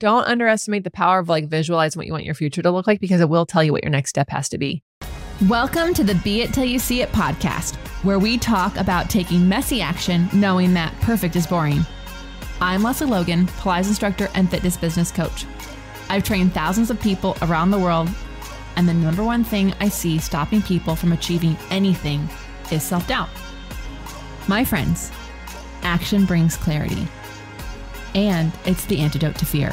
don't 0.00 0.26
underestimate 0.26 0.82
the 0.82 0.90
power 0.90 1.18
of 1.18 1.28
like 1.28 1.46
visualizing 1.46 2.00
what 2.00 2.06
you 2.06 2.12
want 2.12 2.24
your 2.24 2.34
future 2.34 2.62
to 2.62 2.70
look 2.70 2.86
like 2.86 3.00
because 3.00 3.20
it 3.20 3.28
will 3.28 3.44
tell 3.44 3.62
you 3.62 3.70
what 3.70 3.84
your 3.84 3.90
next 3.90 4.08
step 4.08 4.30
has 4.30 4.48
to 4.48 4.56
be. 4.56 4.82
Welcome 5.46 5.92
to 5.92 6.02
the 6.02 6.14
Be 6.16 6.40
It 6.40 6.54
Till 6.54 6.64
You 6.64 6.78
See 6.78 7.02
It 7.02 7.12
podcast, 7.12 7.76
where 8.02 8.18
we 8.18 8.38
talk 8.38 8.76
about 8.78 9.10
taking 9.10 9.46
messy 9.46 9.82
action 9.82 10.28
knowing 10.32 10.72
that 10.72 10.98
perfect 11.02 11.36
is 11.36 11.46
boring. 11.46 11.84
I'm 12.62 12.82
Lesley 12.82 13.08
Logan, 13.08 13.46
Pilates 13.46 13.88
instructor 13.88 14.28
and 14.34 14.50
fitness 14.50 14.78
business 14.78 15.12
coach. 15.12 15.44
I've 16.08 16.24
trained 16.24 16.54
thousands 16.54 16.90
of 16.90 16.98
people 16.98 17.36
around 17.42 17.70
the 17.70 17.78
world, 17.78 18.08
and 18.76 18.88
the 18.88 18.94
number 18.94 19.22
one 19.22 19.44
thing 19.44 19.74
I 19.80 19.90
see 19.90 20.18
stopping 20.18 20.62
people 20.62 20.96
from 20.96 21.12
achieving 21.12 21.58
anything 21.68 22.26
is 22.72 22.82
self 22.82 23.06
doubt. 23.06 23.28
My 24.48 24.64
friends, 24.64 25.12
action 25.82 26.24
brings 26.24 26.56
clarity, 26.56 27.06
and 28.14 28.50
it's 28.64 28.86
the 28.86 29.00
antidote 29.00 29.36
to 29.36 29.44
fear. 29.44 29.72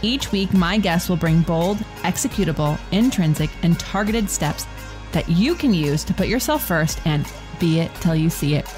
Each 0.00 0.30
week, 0.30 0.54
my 0.54 0.78
guests 0.78 1.08
will 1.08 1.16
bring 1.16 1.42
bold, 1.42 1.78
executable, 2.02 2.78
intrinsic, 2.92 3.50
and 3.64 3.78
targeted 3.80 4.30
steps 4.30 4.64
that 5.10 5.28
you 5.28 5.56
can 5.56 5.74
use 5.74 6.04
to 6.04 6.14
put 6.14 6.28
yourself 6.28 6.64
first 6.64 7.04
and 7.04 7.26
be 7.58 7.80
it 7.80 7.92
till 7.96 8.14
you 8.14 8.30
see 8.30 8.54
it. 8.54 8.72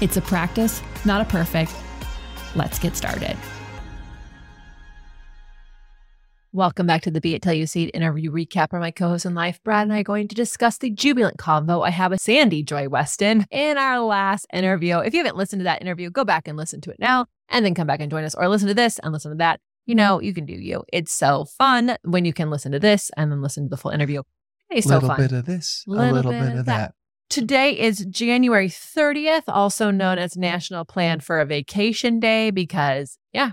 It's 0.00 0.16
a 0.16 0.22
practice, 0.22 0.82
not 1.04 1.20
a 1.20 1.26
perfect. 1.26 1.74
Let's 2.54 2.78
get 2.78 2.96
started. 2.96 3.36
Welcome 6.50 6.86
back 6.86 7.02
to 7.02 7.10
the 7.10 7.20
Be 7.20 7.34
It 7.34 7.42
Till 7.42 7.52
You 7.52 7.66
See 7.66 7.84
It 7.84 7.94
interview 7.94 8.30
recap 8.30 8.72
where 8.72 8.80
my 8.80 8.90
co-host 8.90 9.26
in 9.26 9.34
life, 9.34 9.62
Brad, 9.62 9.82
and 9.82 9.92
I 9.92 10.00
are 10.00 10.02
going 10.02 10.28
to 10.28 10.34
discuss 10.34 10.78
the 10.78 10.88
jubilant 10.88 11.36
convo 11.36 11.86
I 11.86 11.90
have 11.90 12.12
with 12.12 12.22
Sandy 12.22 12.62
Joy 12.62 12.88
Weston 12.88 13.44
in 13.50 13.76
our 13.76 14.00
last 14.00 14.46
interview. 14.50 14.96
If 15.00 15.12
you 15.12 15.18
haven't 15.18 15.36
listened 15.36 15.60
to 15.60 15.64
that 15.64 15.82
interview, 15.82 16.08
go 16.08 16.24
back 16.24 16.48
and 16.48 16.56
listen 16.56 16.80
to 16.80 16.90
it 16.90 16.98
now 16.98 17.26
and 17.50 17.62
then 17.66 17.74
come 17.74 17.86
back 17.86 18.00
and 18.00 18.10
join 18.10 18.24
us 18.24 18.34
or 18.34 18.48
listen 18.48 18.68
to 18.68 18.74
this 18.74 18.98
and 19.00 19.12
listen 19.12 19.32
to 19.32 19.36
that. 19.36 19.60
You 19.86 19.94
know, 19.94 20.20
you 20.20 20.34
can 20.34 20.44
do 20.46 20.52
you. 20.52 20.82
It's 20.92 21.12
so 21.12 21.44
fun 21.56 21.96
when 22.02 22.24
you 22.24 22.32
can 22.32 22.50
listen 22.50 22.72
to 22.72 22.78
this 22.80 23.10
and 23.16 23.30
then 23.30 23.40
listen 23.40 23.64
to 23.64 23.68
the 23.70 23.76
full 23.76 23.92
interview. 23.92 24.22
It's 24.68 24.84
A 24.86 24.88
so 24.88 24.94
little 24.96 25.08
fun. 25.10 25.18
bit 25.20 25.32
of 25.32 25.46
this, 25.46 25.84
a 25.86 25.90
Little 25.90 26.14
little 26.14 26.32
bit 26.32 26.40
bit 26.40 26.52
of 26.52 26.58
of 26.60 26.66
that. 26.66 26.76
that. 26.76 26.94
Today 27.30 27.78
is 27.78 28.04
January 28.10 28.68
30th, 28.68 29.44
also 29.48 29.90
known 29.90 30.18
as 30.18 30.36
National 30.36 30.84
Plan 30.84 31.20
for 31.20 31.40
a 31.40 31.44
Vacation 31.46 32.20
Day, 32.20 32.50
because, 32.50 33.18
yeah, 33.32 33.52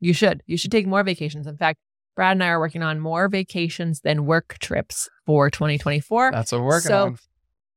you 0.00 0.12
should. 0.14 0.42
You 0.46 0.56
should 0.56 0.70
take 0.70 0.86
more 0.86 1.02
vacations. 1.02 1.46
In 1.46 1.56
fact, 1.56 1.78
Brad 2.16 2.32
and 2.32 2.44
I 2.44 2.48
are 2.48 2.60
working 2.60 2.82
on 2.82 3.00
more 3.00 3.28
vacations 3.28 4.00
than 4.00 4.26
work 4.26 4.56
trips 4.58 5.08
for 5.26 5.48
2024. 5.50 6.30
That's 6.32 6.52
what 6.52 6.60
we're 6.60 6.66
working 6.68 6.88
So, 6.88 7.02
on. 7.06 7.18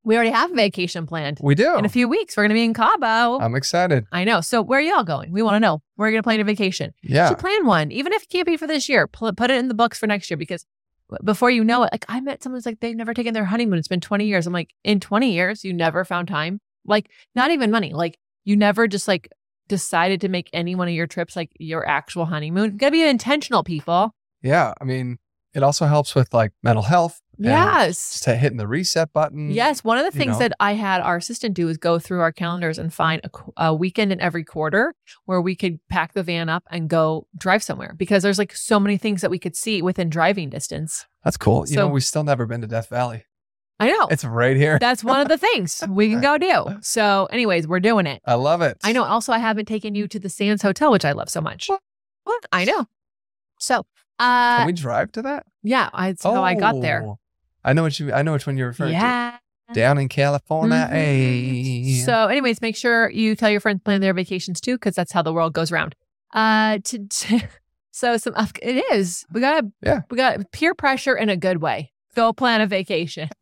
We 0.06 0.16
already 0.16 0.32
have 0.32 0.52
a 0.52 0.56
vacation 0.56 1.06
planned. 1.08 1.40
We 1.42 1.56
do. 1.56 1.78
In 1.78 1.86
a 1.86 1.90
few 1.90 2.08
weeks, 2.10 2.36
we're 2.36 2.44
going 2.44 2.50
to 2.50 2.56
be 2.56 2.64
in 2.64 2.74
Cabo. 2.74 3.40
I'm 3.40 3.56
excited. 3.56 4.06
I 4.12 4.24
know. 4.26 4.42
So, 4.42 4.62
where 4.62 4.80
are 4.80 4.82
y'all 4.82 5.04
going? 5.04 5.32
We 5.32 5.42
want 5.42 5.56
to 5.56 5.60
know. 5.62 5.82
We're 5.96 6.10
going 6.12 6.20
to 6.20 6.24
plan 6.24 6.40
a 6.42 6.44
vacation. 6.44 6.94
You 7.02 7.16
Yeah. 7.16 7.30
should 7.30 7.40
plan 7.40 7.66
one, 7.66 7.92
even 7.92 8.12
if 8.12 8.24
it 8.24 8.30
can't 8.30 8.46
be 8.46 8.58
for 8.58 8.68
this 8.68 8.90
year. 8.90 9.08
Put 9.08 9.40
it 9.40 9.52
in 9.52 9.70
the 9.70 9.74
books 9.74 9.98
for 9.98 10.08
next 10.08 10.30
year 10.30 10.38
because 10.38 10.66
before 11.24 11.50
you 11.52 11.64
know 11.64 11.84
it, 11.84 11.90
like 11.94 12.06
I 12.10 12.20
met 12.22 12.44
someone 12.44 12.58
who's 12.58 12.66
like 12.66 12.80
they've 12.80 12.96
never 12.96 13.14
taken 13.14 13.34
their 13.34 13.46
honeymoon. 13.46 13.80
It's 13.80 13.88
been 13.88 14.02
20 14.02 14.26
years. 14.26 14.46
I'm 14.46 14.54
like, 14.54 14.72
in 14.84 15.00
20 15.00 15.32
years, 15.32 15.64
you 15.64 15.72
never 15.74 16.04
found 16.04 16.28
time. 16.28 16.60
Like, 16.86 17.10
not 17.36 17.52
even 17.52 17.72
money. 17.72 17.94
Like, 17.94 18.18
you 18.44 18.58
never 18.58 18.88
just 18.90 19.08
like 19.08 19.30
decided 19.70 20.20
to 20.22 20.28
make 20.28 20.50
any 20.52 20.76
one 20.76 20.90
of 20.90 20.94
your 20.94 21.08
trips 21.08 21.36
like 21.38 21.52
your 21.58 21.88
actual 21.88 22.26
honeymoon. 22.26 22.74
You 22.74 22.78
gotta 22.78 22.92
be 22.92 23.04
intentional, 23.08 23.64
people. 23.64 24.12
Yeah. 24.42 24.74
I 24.82 24.84
mean, 24.84 25.20
it 25.54 25.64
also 25.64 25.86
helps 25.86 26.14
with 26.16 26.34
like 26.34 26.52
mental 26.62 26.84
health. 26.84 27.22
Yes. 27.38 28.14
Just 28.14 28.26
hitting 28.26 28.58
the 28.58 28.68
reset 28.68 29.12
button. 29.14 29.50
Yes, 29.52 29.84
one 29.84 29.98
of 29.98 30.06
the 30.06 30.18
things 30.18 30.34
know. 30.34 30.40
that 30.40 30.54
I 30.60 30.74
had 30.74 31.02
our 31.02 31.18
assistant 31.18 31.56
do 31.56 31.68
is 31.70 31.78
go 31.78 32.00
through 32.00 32.20
our 32.22 32.32
calendars 32.32 32.78
and 32.78 32.94
find 32.94 33.22
a, 33.24 33.66
a 33.68 33.74
weekend 33.74 34.12
in 34.12 34.20
every 34.22 34.44
quarter 34.44 34.94
where 35.26 35.42
we 35.42 35.56
could 35.56 35.80
pack 35.90 36.14
the 36.14 36.24
van 36.24 36.50
up 36.50 36.64
and 36.70 36.90
go 36.90 37.28
drive 37.38 37.64
somewhere 37.64 37.94
because 37.98 38.24
there's 38.24 38.38
like 38.38 38.56
so 38.56 38.80
many 38.80 38.98
things 38.98 39.22
that 39.22 39.32
we 39.32 39.40
could 39.40 39.56
see 39.56 39.82
within 39.82 40.10
driving 40.10 40.50
distance. 40.50 41.06
That's 41.24 41.38
cool. 41.38 41.62
You 41.68 41.76
So- 41.76 41.82
know, 41.82 41.88
we've 41.88 42.04
still 42.04 42.24
never 42.24 42.46
been 42.46 42.62
to 42.62 42.68
Death 42.68 42.90
Valley. 42.90 43.26
I 43.80 43.90
know. 43.90 44.08
It's 44.12 44.24
right 44.24 44.56
here. 44.56 44.78
That's 44.80 45.04
one 45.04 45.20
of 45.20 45.28
the 45.28 45.38
things 45.38 45.84
we 45.90 46.10
can 46.10 46.22
go 46.22 46.38
do. 46.38 46.78
So, 46.82 47.26
anyways, 47.32 47.68
we're 47.68 47.80
doing 47.80 48.06
it. 48.06 48.22
I 48.26 48.36
love 48.36 48.62
it. 48.62 48.78
I 48.84 48.92
know. 48.92 49.04
Also, 49.04 49.34
I 49.34 49.40
haven't 49.40 49.66
taken 49.66 49.96
you 49.96 50.08
to 50.10 50.20
the 50.20 50.30
Sands 50.30 50.62
Hotel, 50.62 50.92
which 50.92 51.04
I 51.06 51.12
love 51.14 51.30
so 51.30 51.42
much. 51.42 51.70
What? 52.24 52.46
I 52.52 52.66
know. 52.66 52.86
So, 53.60 53.86
uh, 54.20 54.58
Can 54.58 54.68
we 54.68 54.74
drive 54.74 55.12
to 55.14 55.22
that? 55.24 55.46
yeah, 55.64 55.90
I, 55.94 56.12
that's 56.12 56.24
how 56.24 56.44
I 56.44 56.54
got 56.54 56.80
there. 56.82 57.16
I 57.64 57.74
know 57.74 57.84
what 57.84 58.00
you. 58.00 58.12
I 58.14 58.22
know 58.22 58.34
which 58.34 58.46
one 58.48 58.58
you're 58.58 58.68
referring 58.68 58.92
Yeah. 58.94 59.38
to. 59.68 59.74
Down 59.74 59.98
in 59.98 60.10
California. 60.10 60.76
Mhm. 60.76 60.90
Hey. 60.92 61.94
So, 62.06 62.28
anyways, 62.28 62.62
make 62.62 62.76
sure 62.76 63.10
you 63.10 63.36
tell 63.36 63.50
your 63.50 63.60
friends 63.62 63.82
plan 63.84 64.02
their 64.02 64.14
vacations 64.14 64.60
too, 64.62 64.76
because 64.76 64.94
that's 64.96 65.12
how 65.14 65.22
the 65.22 65.32
world 65.34 65.54
goes 65.54 65.72
around. 65.72 65.96
Uh, 66.34 66.80
to, 66.84 67.08
to 67.08 67.40
so 67.92 68.18
some 68.18 68.34
it 68.62 68.84
is 68.92 69.26
we 69.32 69.40
got 69.42 69.64
Yeah. 69.82 70.02
we 70.12 70.18
got 70.18 70.52
peer 70.52 70.74
pressure 70.76 71.16
in 71.16 71.30
a 71.30 71.38
good 71.38 71.62
way. 71.62 71.92
Go 72.16 72.34
plan 72.34 72.62
a 72.62 72.68
vacation. 72.68 73.30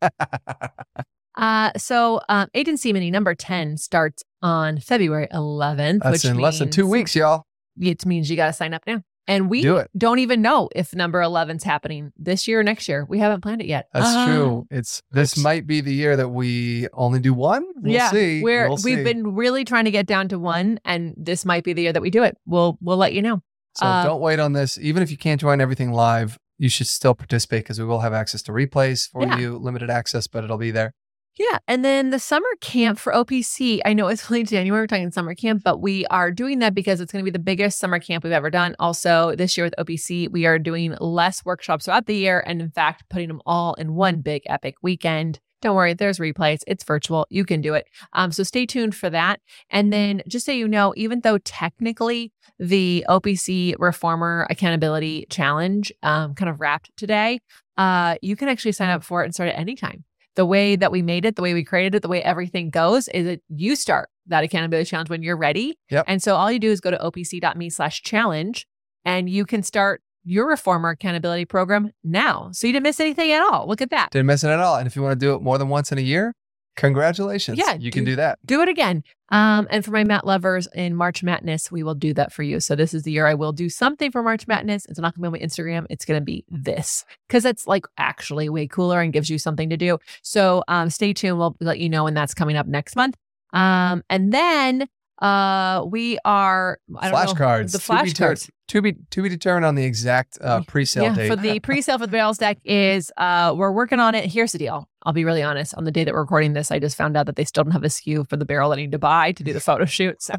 Uh, 1.34 1.70
so 1.78 2.20
um, 2.28 2.46
agency 2.54 2.92
mini 2.92 3.10
number 3.10 3.34
ten 3.34 3.78
starts 3.78 4.22
on 4.42 4.78
February 4.78 5.26
11th. 5.32 6.00
That's 6.02 6.24
which 6.24 6.30
in 6.30 6.36
less 6.38 6.58
than 6.58 6.68
two 6.70 6.86
weeks, 6.86 7.16
y'all. 7.16 7.44
It 7.80 8.04
means 8.04 8.28
you 8.28 8.36
got 8.36 8.48
to 8.48 8.52
sign 8.52 8.74
up 8.74 8.82
now, 8.86 9.02
and 9.28 9.48
we 9.48 9.62
Do 9.62 9.84
don't 9.96 10.18
even 10.18 10.42
know 10.42 10.68
if 10.74 10.94
number 10.94 11.20
11's 11.20 11.64
happening 11.64 12.12
this 12.16 12.48
year 12.48 12.60
or 12.60 12.62
next 12.62 12.88
year. 12.88 13.04
We 13.08 13.18
haven't 13.18 13.40
planned 13.40 13.60
it 13.60 13.66
yet. 13.68 13.88
That's 13.92 14.06
Ah. 14.06 14.26
true. 14.26 14.66
It's 14.70 15.02
this 15.12 15.36
might 15.36 15.66
be 15.66 15.80
the 15.80 15.94
year 15.94 16.16
that 16.16 16.28
we 16.30 16.88
only 16.92 17.20
do 17.20 17.32
one. 17.34 17.64
We'll 17.76 17.92
yeah, 17.92 18.10
see. 18.10 18.42
we're 18.42 18.68
We'll 18.68 18.78
we've 18.84 18.98
see. 18.98 19.04
been 19.04 19.34
really 19.34 19.64
trying 19.64 19.84
to 19.84 19.90
get 19.90 20.06
down 20.06 20.28
to 20.28 20.38
one, 20.38 20.80
and 20.84 21.14
this 21.16 21.44
might 21.44 21.64
be 21.64 21.72
the 21.72 21.82
year 21.82 21.92
that 21.92 22.02
we 22.02 22.10
do 22.10 22.22
it. 22.22 22.36
We'll 22.46 22.78
we'll 22.80 22.96
let 22.96 23.12
you 23.12 23.22
know. 23.22 23.42
So 23.76 23.86
uh, 23.86 24.04
don't 24.04 24.20
wait 24.20 24.38
on 24.38 24.52
this. 24.52 24.76
Even 24.78 25.02
if 25.02 25.10
you 25.10 25.16
can't 25.16 25.40
join 25.40 25.60
everything 25.60 25.92
live, 25.92 26.38
you 26.58 26.68
should 26.68 26.86
still 26.86 27.14
participate 27.14 27.64
because 27.64 27.78
we 27.78 27.84
will 27.86 28.00
have 28.00 28.12
access 28.12 28.42
to 28.42 28.52
replays 28.52 29.08
for 29.10 29.22
Yeah. 29.22 29.38
you, 29.38 29.56
limited 29.58 29.88
access, 29.88 30.26
but 30.26 30.44
it'll 30.44 30.58
be 30.58 30.70
there. 30.70 30.92
Yeah, 31.38 31.58
and 31.66 31.82
then 31.82 32.10
the 32.10 32.18
summer 32.18 32.48
camp 32.60 32.98
for 32.98 33.10
OPC. 33.12 33.80
I 33.86 33.94
know 33.94 34.08
it's 34.08 34.26
only 34.30 34.44
January. 34.44 34.82
We're 34.82 34.86
talking 34.86 35.10
summer 35.10 35.34
camp, 35.34 35.62
but 35.64 35.78
we 35.78 36.04
are 36.06 36.30
doing 36.30 36.58
that 36.58 36.74
because 36.74 37.00
it's 37.00 37.10
going 37.10 37.24
to 37.24 37.30
be 37.30 37.32
the 37.32 37.42
biggest 37.42 37.78
summer 37.78 37.98
camp 37.98 38.22
we've 38.24 38.32
ever 38.34 38.50
done. 38.50 38.76
Also, 38.78 39.34
this 39.34 39.56
year 39.56 39.64
with 39.64 39.74
OPC, 39.78 40.30
we 40.30 40.44
are 40.44 40.58
doing 40.58 40.94
less 41.00 41.42
workshops 41.44 41.86
throughout 41.86 42.06
the 42.06 42.16
year, 42.16 42.44
and 42.46 42.60
in 42.60 42.70
fact, 42.70 43.04
putting 43.08 43.28
them 43.28 43.40
all 43.46 43.72
in 43.74 43.94
one 43.94 44.20
big 44.20 44.42
epic 44.46 44.74
weekend. 44.82 45.40
Don't 45.62 45.76
worry, 45.76 45.94
there's 45.94 46.18
replays. 46.18 46.62
It's 46.66 46.84
virtual. 46.84 47.26
You 47.30 47.44
can 47.44 47.60
do 47.60 47.74
it. 47.74 47.86
Um, 48.12 48.32
so 48.32 48.42
stay 48.42 48.66
tuned 48.66 48.94
for 48.94 49.08
that. 49.08 49.40
And 49.70 49.92
then, 49.92 50.20
just 50.28 50.44
so 50.44 50.52
you 50.52 50.68
know, 50.68 50.92
even 50.96 51.20
though 51.20 51.38
technically 51.38 52.32
the 52.58 53.06
OPC 53.08 53.76
Reformer 53.78 54.46
Accountability 54.50 55.26
Challenge 55.30 55.92
um, 56.02 56.34
kind 56.34 56.50
of 56.50 56.60
wrapped 56.60 56.90
today, 56.96 57.40
uh, 57.78 58.16
you 58.20 58.36
can 58.36 58.48
actually 58.48 58.72
sign 58.72 58.90
up 58.90 59.02
for 59.02 59.22
it 59.22 59.26
and 59.26 59.34
start 59.34 59.48
at 59.48 59.58
any 59.58 59.76
time 59.76 60.04
the 60.34 60.46
way 60.46 60.76
that 60.76 60.90
we 60.90 61.02
made 61.02 61.24
it, 61.24 61.36
the 61.36 61.42
way 61.42 61.54
we 61.54 61.64
created 61.64 61.94
it, 61.94 62.02
the 62.02 62.08
way 62.08 62.22
everything 62.22 62.70
goes 62.70 63.08
is 63.08 63.26
that 63.26 63.40
you 63.48 63.76
start 63.76 64.08
that 64.26 64.44
accountability 64.44 64.88
challenge 64.88 65.10
when 65.10 65.22
you're 65.22 65.36
ready. 65.36 65.78
Yep. 65.90 66.04
And 66.08 66.22
so 66.22 66.36
all 66.36 66.50
you 66.50 66.58
do 66.58 66.70
is 66.70 66.80
go 66.80 66.90
to 66.90 66.98
opc.me 66.98 67.70
slash 67.70 68.02
challenge 68.02 68.66
and 69.04 69.28
you 69.28 69.44
can 69.44 69.62
start 69.62 70.02
your 70.24 70.48
reformer 70.48 70.90
accountability 70.90 71.44
program 71.44 71.90
now. 72.04 72.50
So 72.52 72.66
you 72.66 72.72
didn't 72.72 72.84
miss 72.84 73.00
anything 73.00 73.32
at 73.32 73.42
all. 73.42 73.66
Look 73.66 73.82
at 73.82 73.90
that. 73.90 74.10
Didn't 74.12 74.26
miss 74.26 74.44
it 74.44 74.50
at 74.50 74.60
all. 74.60 74.76
And 74.76 74.86
if 74.86 74.94
you 74.94 75.02
want 75.02 75.18
to 75.18 75.26
do 75.26 75.34
it 75.34 75.42
more 75.42 75.58
than 75.58 75.68
once 75.68 75.90
in 75.90 75.98
a 75.98 76.02
year, 76.02 76.34
congratulations. 76.76 77.58
Yeah, 77.58 77.74
you 77.74 77.90
can 77.90 78.04
do- 78.04 78.12
do 78.12 78.16
that. 78.16 78.38
Do 78.44 78.62
it 78.62 78.68
again. 78.68 79.04
Um, 79.30 79.66
and 79.70 79.84
for 79.84 79.92
my 79.92 80.04
Mat 80.04 80.26
lovers 80.26 80.68
in 80.74 80.94
March 80.94 81.22
Madness, 81.22 81.72
we 81.72 81.82
will 81.82 81.94
do 81.94 82.12
that 82.14 82.32
for 82.32 82.42
you. 82.42 82.60
So 82.60 82.76
this 82.76 82.92
is 82.92 83.02
the 83.02 83.12
year 83.12 83.26
I 83.26 83.34
will 83.34 83.52
do 83.52 83.70
something 83.70 84.10
for 84.10 84.22
March 84.22 84.46
Madness. 84.46 84.84
It's 84.86 84.98
not 84.98 85.14
going 85.14 85.22
to 85.24 85.30
be 85.30 85.38
on 85.38 85.40
my 85.40 85.46
Instagram. 85.46 85.86
It's 85.88 86.04
going 86.04 86.20
to 86.20 86.24
be 86.24 86.44
this 86.50 87.04
because 87.28 87.44
it's 87.44 87.66
like 87.66 87.86
actually 87.96 88.48
way 88.50 88.66
cooler 88.66 89.00
and 89.00 89.12
gives 89.12 89.30
you 89.30 89.38
something 89.38 89.70
to 89.70 89.76
do. 89.76 89.98
So 90.22 90.62
um, 90.68 90.90
stay 90.90 91.14
tuned. 91.14 91.38
We'll 91.38 91.56
let 91.60 91.78
you 91.78 91.88
know 91.88 92.04
when 92.04 92.14
that's 92.14 92.34
coming 92.34 92.56
up 92.56 92.66
next 92.66 92.94
month. 92.94 93.16
Um, 93.54 94.02
and 94.10 94.32
then 94.32 94.88
uh, 95.22 95.84
we 95.86 96.18
are 96.24 96.78
I 96.98 97.10
don't 97.10 97.12
know, 97.12 97.32
Flashcards. 97.32 97.72
The 97.72 97.78
to 97.78 98.04
be 98.04 98.12
ter- 98.12 98.34
flashcards. 98.34 98.50
To 98.68 98.82
be 98.82 98.94
to 99.10 99.22
be 99.22 99.28
determined 99.28 99.64
on 99.64 99.76
the 99.76 99.84
exact 99.84 100.38
uh, 100.40 100.62
pre-sale 100.66 101.04
yeah, 101.04 101.14
date. 101.14 101.28
for 101.28 101.36
the 101.36 101.60
pre-sale 101.60 101.98
for 101.98 102.06
the 102.06 102.12
barrels 102.12 102.38
deck 102.38 102.58
is 102.64 103.12
uh 103.18 103.54
we're 103.56 103.70
working 103.70 104.00
on 104.00 104.14
it. 104.16 104.26
Here's 104.30 104.52
the 104.52 104.58
deal. 104.58 104.88
I'll 105.04 105.12
be 105.12 105.24
really 105.24 105.42
honest. 105.42 105.74
On 105.74 105.84
the 105.84 105.92
day 105.92 106.02
that 106.04 106.12
we're 106.12 106.22
recording 106.22 106.54
this, 106.54 106.72
I 106.72 106.80
just 106.80 106.96
found 106.96 107.16
out 107.16 107.26
that 107.26 107.36
they 107.36 107.44
still 107.44 107.62
don't 107.64 107.72
have 107.72 107.84
a 107.84 107.88
SKU 107.88 108.28
for 108.28 108.36
the 108.36 108.44
barrel 108.44 108.70
that 108.70 108.78
I 108.78 108.82
need 108.82 108.92
to 108.92 108.98
buy 108.98 109.32
to 109.32 109.44
do 109.44 109.52
the 109.52 109.60
photo 109.68 109.84
shoot. 109.84 110.20
So 110.20 110.34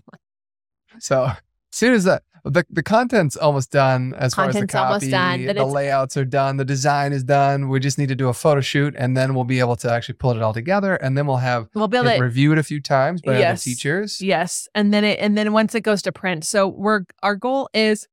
so 0.99 1.23
as 1.23 1.37
soon 1.71 1.93
as 1.93 2.03
that 2.03 2.23
the, 2.45 2.65
the 2.69 2.83
content's 2.83 3.37
almost 3.37 3.71
done 3.71 4.13
as 4.17 4.33
far 4.33 4.49
as 4.49 4.55
the 4.55 4.67
Content's 4.67 5.05
copy, 5.05 5.11
done, 5.11 5.55
the 5.55 5.65
layouts 5.65 6.17
are 6.17 6.25
done, 6.25 6.57
the 6.57 6.65
design 6.65 7.13
is 7.13 7.23
done. 7.23 7.69
We 7.69 7.79
just 7.79 7.97
need 7.97 8.09
to 8.09 8.15
do 8.15 8.27
a 8.27 8.33
photo 8.33 8.59
shoot 8.59 8.93
and 8.97 9.15
then 9.15 9.33
we'll 9.33 9.45
be 9.45 9.59
able 9.59 9.77
to 9.77 9.91
actually 9.91 10.15
pull 10.15 10.31
it 10.31 10.41
all 10.41 10.53
together 10.53 10.95
and 10.95 11.17
then 11.17 11.25
we'll 11.25 11.37
have 11.37 11.69
we'll 11.73 11.87
build 11.87 12.07
it 12.07 12.17
it. 12.17 12.19
reviewed 12.21 12.57
a 12.57 12.63
few 12.63 12.81
times 12.81 13.21
by 13.21 13.39
Yes. 13.39 13.63
teachers. 13.63 14.21
Yes, 14.21 14.67
and 14.75 14.93
then 14.93 15.03
it 15.05 15.19
and 15.19 15.37
then 15.37 15.53
once 15.53 15.73
it 15.73 15.81
goes 15.81 16.01
to 16.01 16.11
print. 16.11 16.43
So 16.43 16.67
we're 16.67 17.01
our 17.21 17.35
goal 17.35 17.69
is 17.73 18.07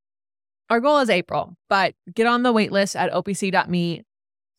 our 0.68 0.78
goal 0.78 0.98
is 0.98 1.10
April, 1.10 1.56
but 1.68 1.94
get 2.14 2.28
on 2.28 2.44
the 2.44 2.52
wait 2.52 2.70
list 2.70 2.94
at 2.94 3.10
opc.me 3.12 4.04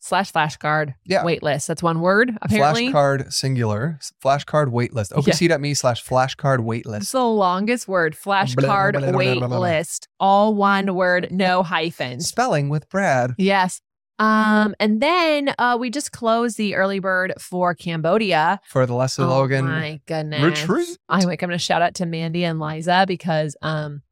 slash 0.04 0.32
flashcard 0.32 0.94
Yeah. 1.04 1.24
wait 1.24 1.42
list. 1.44 1.68
That's 1.68 1.82
one 1.82 2.00
word, 2.00 2.36
apparently. 2.42 2.92
Flashcard 2.92 3.32
singular. 3.32 3.98
Flashcard 4.22 4.66
waitlist. 4.66 5.12
OPC.me 5.12 5.74
slash 5.74 6.04
flashcard 6.04 6.58
waitlist. 6.58 7.02
It's 7.02 7.12
the 7.12 7.24
longest 7.24 7.86
word. 7.86 8.14
Flashcard 8.16 8.92
blah, 8.94 9.00
blah, 9.00 9.12
wait 9.12 9.38
blah, 9.38 9.46
blah, 9.46 9.58
blah. 9.58 9.58
list. 9.60 10.08
All 10.18 10.54
one 10.54 10.94
word, 10.96 11.28
no 11.30 11.62
hyphens. 11.62 12.26
Spelling 12.26 12.68
with 12.68 12.88
Brad. 12.88 13.34
Yes. 13.38 13.80
Um, 14.18 14.74
and 14.80 15.00
then 15.00 15.54
uh, 15.58 15.76
we 15.80 15.88
just 15.88 16.10
closed 16.12 16.56
the 16.56 16.74
early 16.74 16.98
bird 16.98 17.34
for 17.38 17.72
Cambodia. 17.74 18.60
For 18.66 18.84
the 18.86 18.94
Lesley 18.94 19.24
oh 19.24 19.28
Logan 19.28 19.64
my 19.66 20.00
goodness. 20.06 20.42
retreat. 20.42 20.98
I'm 21.08 21.22
like, 21.22 21.42
I'm 21.42 21.48
gonna 21.48 21.58
shout 21.58 21.80
out 21.82 21.94
to 21.94 22.06
Mandy 22.06 22.44
and 22.44 22.60
Liza 22.60 23.04
because 23.08 23.56
um 23.62 24.02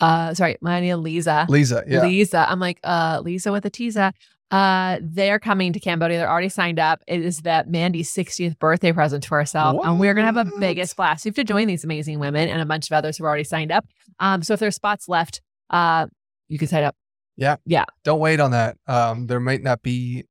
uh 0.00 0.34
sorry, 0.34 0.56
Mandy 0.62 0.88
and 0.90 1.02
Lisa. 1.02 1.46
Lisa. 1.48 1.82
Yeah. 1.86 2.02
Lisa. 2.02 2.46
I'm 2.48 2.60
like, 2.60 2.78
uh, 2.84 3.20
Lisa 3.24 3.52
with 3.52 3.64
a 3.66 3.70
teaser. 3.70 4.12
Uh, 4.54 5.00
they're 5.02 5.40
coming 5.40 5.72
to 5.72 5.80
Cambodia. 5.80 6.16
They're 6.18 6.30
already 6.30 6.48
signed 6.48 6.78
up. 6.78 7.02
It 7.08 7.20
is 7.20 7.38
that 7.40 7.68
Mandy's 7.68 8.14
60th 8.14 8.56
birthday 8.60 8.92
present 8.92 9.24
to 9.24 9.34
herself. 9.34 9.84
And 9.84 9.98
we're 9.98 10.14
gonna 10.14 10.32
have 10.32 10.36
a 10.36 10.48
biggest 10.60 10.96
blast. 10.96 11.24
You 11.24 11.30
have 11.30 11.34
to 11.34 11.42
join 11.44 11.66
these 11.66 11.82
amazing 11.82 12.20
women 12.20 12.48
and 12.48 12.62
a 12.62 12.64
bunch 12.64 12.88
of 12.88 12.92
others 12.92 13.16
who 13.16 13.24
are 13.24 13.28
already 13.28 13.42
signed 13.42 13.72
up. 13.72 13.84
Um, 14.20 14.44
so 14.44 14.54
if 14.54 14.60
there's 14.60 14.76
spots 14.76 15.08
left, 15.08 15.40
uh, 15.70 16.06
you 16.46 16.56
can 16.56 16.68
sign 16.68 16.84
up. 16.84 16.94
Yeah. 17.36 17.56
Yeah. 17.66 17.86
Don't 18.04 18.20
wait 18.20 18.38
on 18.38 18.52
that. 18.52 18.76
Um, 18.86 19.26
there 19.26 19.40
might 19.40 19.62
not 19.64 19.82
be 19.82 20.26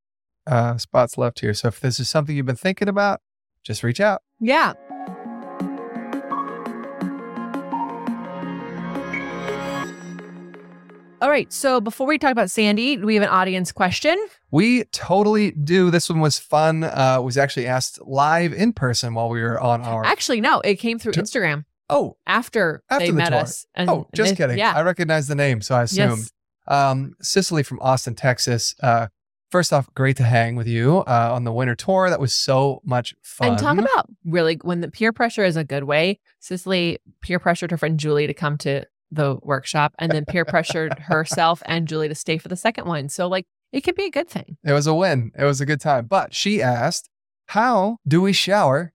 uh, 0.47 0.77
spots 0.77 1.17
left 1.17 1.41
here. 1.41 1.53
So 1.53 1.67
if 1.67 1.81
this 1.81 1.99
is 1.99 2.09
something 2.09 2.33
you've 2.33 2.45
been 2.45 2.55
thinking 2.55 2.87
about, 2.87 3.19
just 3.61 3.83
reach 3.83 3.99
out. 3.99 4.21
Yeah. 4.39 4.71
All 11.23 11.29
right. 11.29 11.51
So 11.53 11.79
before 11.79 12.05
we 12.05 12.17
talk 12.17 12.33
about 12.33 12.51
Sandy, 12.51 12.97
do 12.97 13.05
we 13.05 13.15
have 13.15 13.23
an 13.23 13.29
audience 13.29 13.71
question. 13.71 14.17
We 14.51 14.83
totally 14.91 15.51
do. 15.51 15.89
This 15.89 16.09
one 16.09 16.19
was 16.19 16.37
fun. 16.37 16.83
Uh, 16.83 17.21
was 17.23 17.37
actually 17.37 17.65
asked 17.65 18.01
live 18.05 18.51
in 18.51 18.73
person 18.73 19.13
while 19.13 19.29
we 19.29 19.41
were 19.41 19.57
on 19.57 19.83
our. 19.83 20.05
Actually, 20.05 20.41
no, 20.41 20.59
it 20.59 20.75
came 20.75 20.99
through 20.99 21.13
Instagram 21.13 21.63
oh, 21.89 22.17
after, 22.27 22.83
After 22.89 23.05
they 23.05 23.11
the 23.11 23.15
met 23.17 23.29
tour. 23.29 23.39
us. 23.39 23.65
And 23.73 23.89
oh, 23.89 24.09
just 24.13 24.31
they- 24.31 24.35
kidding. 24.35 24.57
Yeah. 24.57 24.73
I 24.75 24.81
recognize 24.81 25.27
the 25.27 25.35
name, 25.35 25.61
so 25.61 25.75
I 25.75 25.83
assumed. 25.83 26.17
Yes. 26.17 26.31
Um, 26.67 27.13
Cicely 27.21 27.63
from 27.63 27.79
Austin, 27.79 28.15
Texas. 28.15 28.75
Uh, 28.83 29.07
first 29.49 29.71
off, 29.71 29.93
great 29.93 30.17
to 30.17 30.23
hang 30.23 30.57
with 30.57 30.67
you 30.67 31.05
uh, 31.07 31.29
on 31.33 31.45
the 31.45 31.53
winter 31.53 31.75
tour. 31.75 32.09
That 32.09 32.19
was 32.19 32.33
so 32.33 32.81
much 32.83 33.13
fun. 33.21 33.51
And 33.51 33.57
talk 33.57 33.77
about 33.77 34.09
really 34.25 34.59
when 34.61 34.81
the 34.81 34.91
peer 34.91 35.13
pressure 35.13 35.45
is 35.45 35.55
a 35.55 35.63
good 35.63 35.85
way. 35.85 36.19
Cicely 36.39 36.99
peer 37.21 37.39
pressured 37.39 37.71
her 37.71 37.77
friend 37.77 37.97
Julie 37.97 38.27
to 38.27 38.33
come 38.33 38.57
to 38.57 38.85
the 39.15 39.37
workshop 39.41 39.93
and 39.99 40.11
then 40.11 40.25
peer 40.25 40.45
pressured 40.45 40.97
herself 40.99 41.61
and 41.65 41.87
Julie 41.87 42.09
to 42.09 42.15
stay 42.15 42.37
for 42.37 42.47
the 42.49 42.55
second 42.55 42.85
one. 42.87 43.09
So 43.09 43.27
like 43.27 43.45
it 43.71 43.81
could 43.81 43.95
be 43.95 44.05
a 44.05 44.11
good 44.11 44.29
thing. 44.29 44.57
It 44.63 44.73
was 44.73 44.85
a 44.87 44.93
win. 44.93 45.31
It 45.37 45.43
was 45.45 45.59
a 45.61 45.65
good 45.65 45.81
time. 45.81 46.05
But 46.05 46.33
she 46.33 46.61
asked, 46.61 47.09
How 47.47 47.97
do 48.07 48.21
we 48.21 48.33
shower 48.33 48.93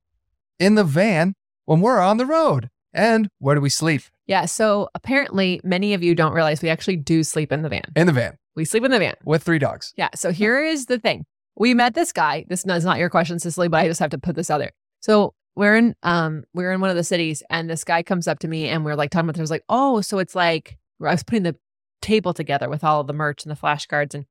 in 0.58 0.74
the 0.76 0.84
van 0.84 1.34
when 1.64 1.80
we're 1.80 2.00
on 2.00 2.16
the 2.16 2.26
road? 2.26 2.70
And 2.92 3.28
where 3.38 3.54
do 3.54 3.60
we 3.60 3.70
sleep? 3.70 4.02
Yeah. 4.26 4.44
So 4.46 4.88
apparently 4.94 5.60
many 5.64 5.94
of 5.94 6.02
you 6.02 6.14
don't 6.14 6.32
realize 6.32 6.62
we 6.62 6.68
actually 6.68 6.96
do 6.96 7.22
sleep 7.24 7.50
in 7.52 7.62
the 7.62 7.68
van. 7.68 7.82
In 7.96 8.06
the 8.06 8.12
van 8.12 8.36
We 8.56 8.64
sleep 8.64 8.84
in 8.84 8.90
the 8.90 8.98
van. 8.98 9.14
with 9.24 9.42
three 9.42 9.58
dogs. 9.58 9.92
Yeah. 9.96 10.08
So 10.14 10.32
here 10.32 10.62
is 10.62 10.86
the 10.86 10.98
thing. 10.98 11.24
We 11.56 11.74
met 11.74 11.94
this 11.94 12.12
guy. 12.12 12.44
This 12.48 12.64
is 12.64 12.84
not 12.84 12.98
your 12.98 13.10
question, 13.10 13.38
Cicely, 13.38 13.68
but 13.68 13.78
I 13.80 13.88
just 13.88 14.00
have 14.00 14.10
to 14.10 14.18
put 14.18 14.36
this 14.36 14.48
out 14.50 14.58
there. 14.58 14.72
So 15.00 15.34
we're 15.58 15.76
in 15.76 15.96
um 16.04 16.44
we're 16.54 16.70
in 16.70 16.80
one 16.80 16.88
of 16.88 16.94
the 16.94 17.02
cities 17.02 17.42
and 17.50 17.68
this 17.68 17.82
guy 17.82 18.04
comes 18.04 18.28
up 18.28 18.38
to 18.38 18.48
me 18.48 18.68
and 18.68 18.84
we're 18.84 18.94
like 18.94 19.10
talking 19.10 19.28
about 19.28 19.36
there's 19.36 19.50
like, 19.50 19.64
oh, 19.68 20.00
so 20.00 20.20
it's 20.20 20.36
like 20.36 20.78
I 21.04 21.10
was 21.10 21.24
putting 21.24 21.42
the 21.42 21.56
table 22.00 22.32
together 22.32 22.68
with 22.68 22.84
all 22.84 23.00
of 23.00 23.08
the 23.08 23.12
merch 23.12 23.44
and 23.44 23.50
the 23.50 23.60
flashcards 23.60 24.14
and 24.14 24.24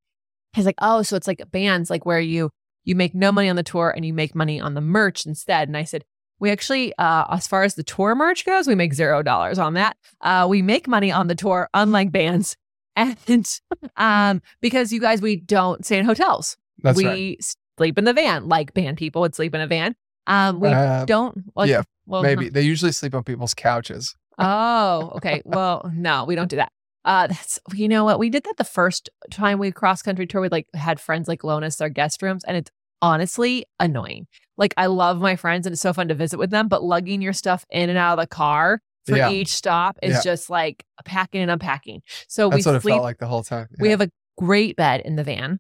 he's 0.53 0.65
like, 0.65 0.77
oh, 0.81 1.01
so 1.01 1.18
it's 1.18 1.27
like 1.27 1.44
bands 1.51 1.89
like 1.89 2.06
where 2.06 2.21
you 2.21 2.50
you 2.85 2.95
make 2.95 3.13
no 3.13 3.33
money 3.33 3.50
on 3.50 3.57
the 3.57 3.63
tour 3.63 3.94
and 3.94 4.06
you 4.06 4.13
make 4.13 4.35
money 4.35 4.62
on 4.62 4.74
the 4.74 4.79
merch 4.79 5.25
instead. 5.25 5.68
And 5.68 5.75
I 5.75 5.83
said, 5.83 6.06
we 6.39 6.50
actually, 6.50 6.94
uh, 6.97 7.25
as 7.29 7.45
far 7.45 7.63
as 7.63 7.75
the 7.75 7.83
tour 7.83 8.15
merch 8.15 8.45
goes, 8.45 8.65
we 8.65 8.75
make 8.75 8.94
zero 8.94 9.21
dollars 9.21 9.59
on 9.59 9.74
that. 9.74 9.97
Uh, 10.21 10.47
we 10.50 10.62
make 10.62 10.88
money 10.88 11.12
on 11.12 11.27
the 11.27 11.35
tour, 11.35 11.69
unlike 11.74 12.12
bands. 12.12 12.56
And 13.00 13.47
um, 13.95 14.41
because 14.59 14.91
you 14.91 15.00
guys, 15.00 15.21
we 15.21 15.35
don't 15.35 15.85
stay 15.85 16.00
in 16.00 16.06
hotels. 16.06 16.57
That's 16.81 16.97
we 16.97 17.06
right. 17.06 17.38
sleep 17.77 18.00
in 18.00 18.06
the 18.06 18.13
van, 18.13 18.47
like 18.47 18.74
band 18.74 18.97
people 18.97 19.21
would 19.21 19.35
sleep 19.35 19.53
in 19.53 19.62
a 19.62 19.68
van. 19.68 19.95
Um, 20.27 20.59
we 20.59 20.69
Uh, 20.69 21.06
don't. 21.06 21.44
Well, 21.56 21.65
yeah, 21.68 21.81
well, 22.06 22.21
Maybe 22.21 22.50
they 22.50 22.62
usually 22.62 22.91
sleep 22.91 23.15
on 23.15 23.24
people's 23.24 23.53
couches. 23.53 24.15
Oh, 24.38 25.13
okay. 25.15 25.41
Well, 25.45 25.89
no, 25.94 26.25
we 26.25 26.35
don't 26.35 26.50
do 26.50 26.57
that. 26.57 26.71
Uh, 27.06 27.27
that's 27.27 27.57
you 27.74 27.88
know 27.88 28.03
what 28.03 28.19
we 28.19 28.29
did 28.29 28.44
that 28.44 28.57
the 28.57 28.63
first 28.65 29.09
time 29.31 29.59
we 29.59 29.71
cross 29.71 30.01
country 30.01 30.27
tour. 30.27 30.41
We 30.41 30.50
like 30.50 30.68
had 30.74 31.00
friends 31.00 31.27
like 31.27 31.44
loan 31.44 31.63
us 31.63 31.77
their 31.77 31.89
guest 31.89 32.21
rooms, 32.21 32.44
and 32.44 32.57
it's 32.57 32.69
honestly 33.01 33.65
annoying. 33.79 34.27
Like 34.57 34.74
I 34.75 34.88
love 34.88 35.21
my 35.21 35.35
friends, 35.38 35.65
and 35.65 35.74
it's 35.74 35.81
so 35.81 35.94
fun 35.94 36.09
to 36.09 36.13
visit 36.15 36.38
with 36.38 36.50
them, 36.50 36.68
but 36.68 36.83
lugging 36.83 37.21
your 37.21 37.33
stuff 37.33 37.63
in 37.69 37.89
and 37.89 37.97
out 37.97 38.19
of 38.19 38.24
the 38.24 38.27
car 38.27 38.81
for 39.06 39.15
Yeah. 39.15 39.29
each 39.29 39.50
stop 39.50 39.97
is 40.03 40.15
Yeah. 40.15 40.21
just 40.21 40.50
like 40.50 40.83
packing 41.06 41.41
and 41.41 41.50
unpacking. 41.51 42.01
So 42.27 42.50
That's 42.50 42.65
we 42.65 42.79
sleep. 42.79 42.94
felt 42.95 43.03
like 43.03 43.19
the 43.19 43.27
whole 43.27 43.44
time. 43.44 43.68
We 43.79 43.89
have 43.91 44.01
a 44.01 44.09
great 44.38 44.75
bed 44.75 45.01
in 45.06 45.15
the 45.15 45.24
van. 45.24 45.59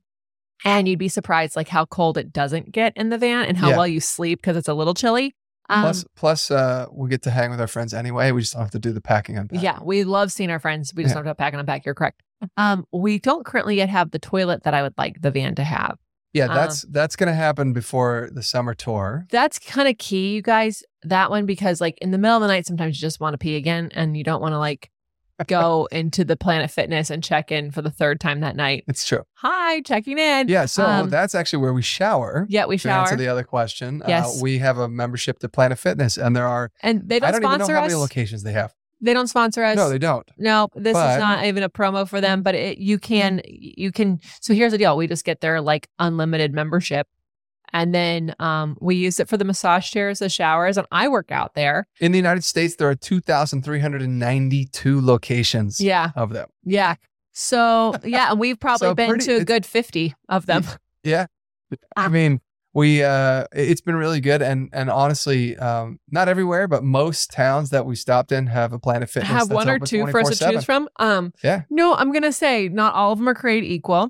And 0.65 0.87
you'd 0.87 0.99
be 0.99 1.07
surprised 1.09 1.55
like 1.55 1.67
how 1.67 1.85
cold 1.85 2.17
it 2.17 2.33
doesn't 2.33 2.71
get 2.71 2.93
in 2.95 3.09
the 3.09 3.17
van 3.17 3.45
and 3.45 3.57
how 3.57 3.69
Yeah. 3.69 3.77
well 3.77 3.87
you 3.87 3.99
sleep 3.99 4.39
because 4.41 4.57
it's 4.57 4.67
a 4.67 4.73
little 4.73 4.93
chilly. 4.93 5.35
Um, 5.69 5.81
plus, 5.81 6.05
plus, 6.15 6.51
uh, 6.51 6.85
we 6.91 7.09
get 7.09 7.21
to 7.23 7.31
hang 7.31 7.51
with 7.51 7.59
our 7.59 7.67
friends 7.67 7.93
anyway. 7.93 8.31
We 8.31 8.41
just 8.41 8.53
don't 8.53 8.61
have 8.63 8.71
to 8.71 8.79
do 8.79 8.91
the 8.93 9.01
packing 9.01 9.37
and 9.37 9.49
Yeah, 9.51 9.79
we 9.83 10.03
love 10.05 10.31
seeing 10.31 10.49
our 10.49 10.59
friends. 10.59 10.93
We 10.95 11.03
just 11.03 11.11
Yeah. 11.11 11.15
don't 11.19 11.25
have 11.27 11.35
to 11.37 11.41
pack 11.43 11.53
and 11.53 11.59
unpack. 11.59 11.85
You're 11.85 11.93
correct. 11.95 12.21
Um, 12.55 12.85
we 12.93 13.19
don't 13.19 13.45
currently 13.45 13.75
yet 13.75 13.89
have 13.89 14.11
the 14.11 14.19
toilet 14.19 14.63
that 14.63 14.73
I 14.73 14.81
would 14.81 14.93
like 14.97 15.21
the 15.21 15.31
van 15.31 15.55
to 15.55 15.63
have. 15.63 15.97
Yeah, 16.33 16.45
Uh, 16.45 16.53
that's 16.55 16.81
that's 16.89 17.15
gonna 17.15 17.33
happen 17.33 17.73
before 17.73 18.29
the 18.31 18.43
summer 18.43 18.73
tour. 18.73 19.25
That's 19.31 19.57
kind 19.59 19.87
of 19.87 19.97
key, 19.97 20.35
you 20.35 20.41
guys. 20.41 20.83
That 21.03 21.29
one 21.31 21.45
because 21.45 21.81
like 21.81 21.97
in 21.99 22.11
the 22.11 22.17
middle 22.17 22.35
of 22.37 22.41
the 22.41 22.47
night, 22.47 22.65
sometimes 22.65 22.97
you 22.97 23.01
just 23.01 23.19
want 23.19 23.33
to 23.33 23.37
pee 23.37 23.55
again, 23.55 23.89
and 23.95 24.15
you 24.15 24.23
don't 24.23 24.41
want 24.41 24.53
to 24.53 24.59
like 24.59 24.89
go 25.45 25.87
into 25.91 26.25
the 26.25 26.35
Planet 26.35 26.71
Fitness 26.71 27.09
and 27.09 27.23
check 27.23 27.51
in 27.51 27.71
for 27.71 27.81
the 27.81 27.91
third 27.91 28.19
time 28.19 28.39
that 28.41 28.55
night. 28.55 28.83
It's 28.87 29.05
true. 29.05 29.23
Hi, 29.35 29.81
checking 29.81 30.17
in. 30.17 30.47
Yeah, 30.47 30.65
so 30.65 30.85
Um, 30.85 31.09
that's 31.09 31.35
actually 31.35 31.59
where 31.59 31.73
we 31.73 31.81
shower. 31.81 32.45
Yeah, 32.49 32.65
we 32.65 32.77
shower. 32.77 33.05
To 33.05 33.11
answer 33.11 33.15
the 33.17 33.27
other 33.27 33.43
question, 33.43 34.01
Yes. 34.07 34.25
uh, 34.37 34.39
we 34.41 34.57
have 34.57 34.77
a 34.77 34.87
membership 34.87 35.39
to 35.39 35.49
Planet 35.49 35.77
Fitness, 35.79 36.17
and 36.17 36.35
there 36.35 36.47
are 36.47 36.71
and 36.81 37.07
they 37.07 37.17
I 37.17 37.19
don't, 37.19 37.31
don't 37.33 37.35
even 37.35 37.41
know 37.43 37.55
sponsor 37.65 37.75
how 37.75 37.81
many 37.81 37.93
locations 37.95 38.43
they 38.43 38.53
have. 38.53 38.73
they 38.99 39.13
don't 39.13 39.27
sponsor 39.27 39.63
us. 39.63 39.75
No, 39.75 39.89
they 39.89 39.99
don't. 39.99 40.27
No, 40.39 40.69
this 40.75 40.93
But- 40.93 41.13
is 41.17 41.19
not 41.19 41.45
even 41.45 41.61
a 41.61 41.69
promo 41.69 42.07
for 42.09 42.19
them, 42.19 42.41
but 42.41 42.55
it, 42.55 42.79
you 42.79 42.97
can 42.97 43.41
you 43.45 43.91
can 43.91 44.19
so 44.41 44.53
here's 44.55 44.71
the 44.71 44.77
deal. 44.79 44.97
We 44.97 45.05
just 45.07 45.23
get 45.23 45.41
their 45.41 45.61
like 45.61 45.87
unlimited 45.99 46.53
membership. 46.53 47.07
And 47.73 47.93
then 47.93 48.33
um 48.39 48.77
we 48.81 48.95
use 48.95 49.19
it 49.19 49.29
for 49.29 49.37
the 49.37 49.45
massage 49.45 49.89
chairs, 49.91 50.19
the 50.19 50.29
showers, 50.29 50.77
and 50.77 50.87
I 50.91 51.07
work 51.07 51.31
out 51.31 51.53
there. 51.53 51.85
In 51.99 52.11
the 52.11 52.17
United 52.17 52.43
States, 52.43 52.75
there 52.75 52.89
are 52.89 52.95
2,392 52.95 55.01
locations 55.01 55.81
Yeah. 55.81 56.11
of 56.15 56.33
them. 56.33 56.49
Yeah. 56.63 56.95
So 57.33 57.93
yeah, 58.03 58.31
and 58.31 58.39
we've 58.39 58.59
probably 58.59 58.87
So 58.87 58.95
been 58.95 59.09
pretty- 59.09 59.25
to 59.25 59.35
a 59.37 59.45
good 59.45 59.65
fifty 59.65 60.15
of 60.29 60.45
them. 60.45 60.63
Yeah. 61.03 61.27
I 61.95 62.05
Ah. 62.05 62.09
mean, 62.09 62.41
we 62.73 63.03
uh 63.03 63.45
it's 63.53 63.81
been 63.81 63.95
really 63.95 64.21
good 64.21 64.41
and 64.41 64.69
and 64.73 64.89
honestly, 64.89 65.57
um 65.57 65.99
not 66.09 66.29
everywhere, 66.29 66.67
but 66.67 66.83
most 66.83 67.31
towns 67.31 67.69
that 67.71 67.85
we 67.85 67.95
stopped 67.95 68.31
in 68.31 68.47
have 68.47 68.73
a 68.73 68.79
Planet 68.79 69.09
Fitness. 69.09 69.29
have 69.31 69.49
that's 69.49 69.55
one 69.55 69.69
or 69.69 69.79
two 69.79 70.07
for 70.07 70.21
us 70.21 70.37
to 70.39 70.51
choose 70.51 70.63
from. 70.63 70.87
Um 70.97 71.33
Yeah. 71.43 71.63
no, 71.69 71.95
I'm 71.95 72.11
gonna 72.11 72.33
say 72.33 72.69
not 72.69 72.93
all 72.93 73.11
of 73.11 73.19
them 73.19 73.27
are 73.29 73.35
created 73.35 73.67
equal. 73.67 74.09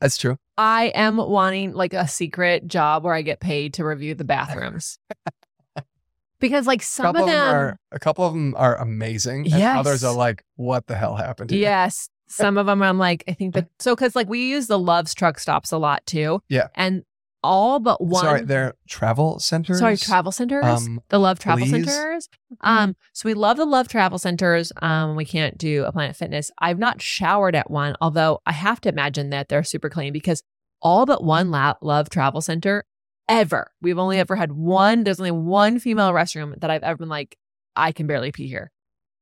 That's 0.00 0.18
true. 0.18 0.38
I 0.58 0.86
am 0.94 1.16
wanting 1.16 1.72
like 1.72 1.92
a 1.92 2.08
secret 2.08 2.66
job 2.66 3.04
where 3.04 3.14
I 3.14 3.22
get 3.22 3.40
paid 3.40 3.74
to 3.74 3.84
review 3.84 4.14
the 4.14 4.24
bathrooms. 4.24 4.98
because 6.40 6.66
like 6.66 6.82
some 6.82 7.14
of 7.14 7.26
them 7.26 7.54
are 7.54 7.78
a 7.92 7.98
couple 7.98 8.26
of 8.26 8.32
them 8.32 8.54
are 8.56 8.76
amazing. 8.76 9.52
And 9.52 9.78
others 9.78 10.04
are 10.04 10.14
like, 10.14 10.44
what 10.56 10.86
the 10.86 10.96
hell 10.96 11.16
happened 11.16 11.50
here? 11.50 11.60
Yes. 11.60 12.08
Some 12.28 12.58
of 12.58 12.66
them 12.66 12.82
I'm 12.82 12.98
like, 12.98 13.24
I 13.28 13.32
think 13.32 13.54
that 13.54 13.68
so 13.78 13.94
because 13.94 14.16
like 14.16 14.28
we 14.28 14.48
use 14.48 14.66
the 14.66 14.78
Love's 14.78 15.14
truck 15.14 15.38
stops 15.38 15.72
a 15.72 15.78
lot 15.78 16.04
too. 16.06 16.40
Yeah. 16.48 16.68
And 16.74 17.02
all 17.42 17.78
but 17.78 18.00
one 18.02 18.22
Sorry, 18.24 18.42
they're 18.42 18.74
travel 18.88 19.38
centers. 19.38 19.78
sorry, 19.78 19.96
travel 19.96 20.32
centers. 20.32 20.64
Um, 20.64 21.00
the 21.10 21.18
Love 21.18 21.38
Travel 21.38 21.66
please? 21.66 21.86
Centers. 21.92 22.28
Um, 22.62 22.96
so 23.12 23.28
we 23.28 23.34
love 23.34 23.56
the 23.56 23.64
Love 23.66 23.88
Travel 23.88 24.18
Centers. 24.18 24.72
Um, 24.82 25.14
we 25.16 25.24
can't 25.24 25.56
do 25.58 25.84
a 25.84 25.92
Planet 25.92 26.16
Fitness. 26.16 26.50
I've 26.58 26.78
not 26.78 27.00
showered 27.00 27.54
at 27.54 27.70
one, 27.70 27.94
although 28.00 28.40
I 28.46 28.52
have 28.52 28.80
to 28.82 28.88
imagine 28.88 29.30
that 29.30 29.48
they're 29.48 29.62
super 29.64 29.88
clean 29.88 30.12
because 30.12 30.42
all 30.82 31.06
but 31.06 31.22
one 31.22 31.50
la- 31.50 31.74
Love 31.82 32.08
Travel 32.10 32.40
Center 32.40 32.84
ever. 33.28 33.70
We've 33.80 33.98
only 33.98 34.18
ever 34.18 34.36
had 34.36 34.52
one. 34.52 35.04
There's 35.04 35.20
only 35.20 35.30
one 35.30 35.78
female 35.78 36.12
restroom 36.12 36.58
that 36.60 36.70
I've 36.70 36.82
ever 36.82 36.96
been 36.98 37.08
like, 37.08 37.36
I 37.76 37.92
can 37.92 38.06
barely 38.06 38.32
pee 38.32 38.48
here. 38.48 38.70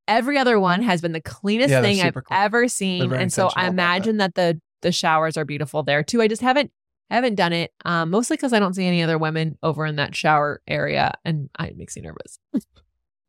Every 0.06 0.36
other 0.38 0.60
one 0.60 0.82
has 0.82 1.00
been 1.00 1.12
the 1.12 1.20
cleanest 1.20 1.70
Yeah, 1.70 1.80
thing 1.80 2.00
I've 2.00 2.12
clean. 2.14 2.24
ever 2.30 2.68
seen, 2.68 3.12
and 3.12 3.32
so 3.32 3.46
I 3.46 3.46
about 3.48 3.54
that. 3.62 3.68
imagine 3.70 4.16
that. 4.18 4.34
the 4.34 4.60
the 4.82 4.92
showers 4.92 5.38
are 5.38 5.46
beautiful 5.46 5.82
there 5.82 6.02
too. 6.02 6.20
I 6.20 6.28
just 6.28 6.42
haven't 6.42 6.70
haven't 7.10 7.34
done 7.34 7.52
it, 7.52 7.72
um, 7.84 8.10
mostly 8.10 8.36
because 8.36 8.52
I 8.52 8.58
don't 8.58 8.74
see 8.74 8.86
any 8.86 9.02
other 9.02 9.18
women 9.18 9.58
over 9.62 9.84
in 9.86 9.96
that 9.96 10.14
shower 10.14 10.62
area, 10.66 11.12
and 11.24 11.50
I, 11.56 11.68
it 11.68 11.76
makes 11.76 11.96
me 11.96 12.02
nervous. 12.02 12.38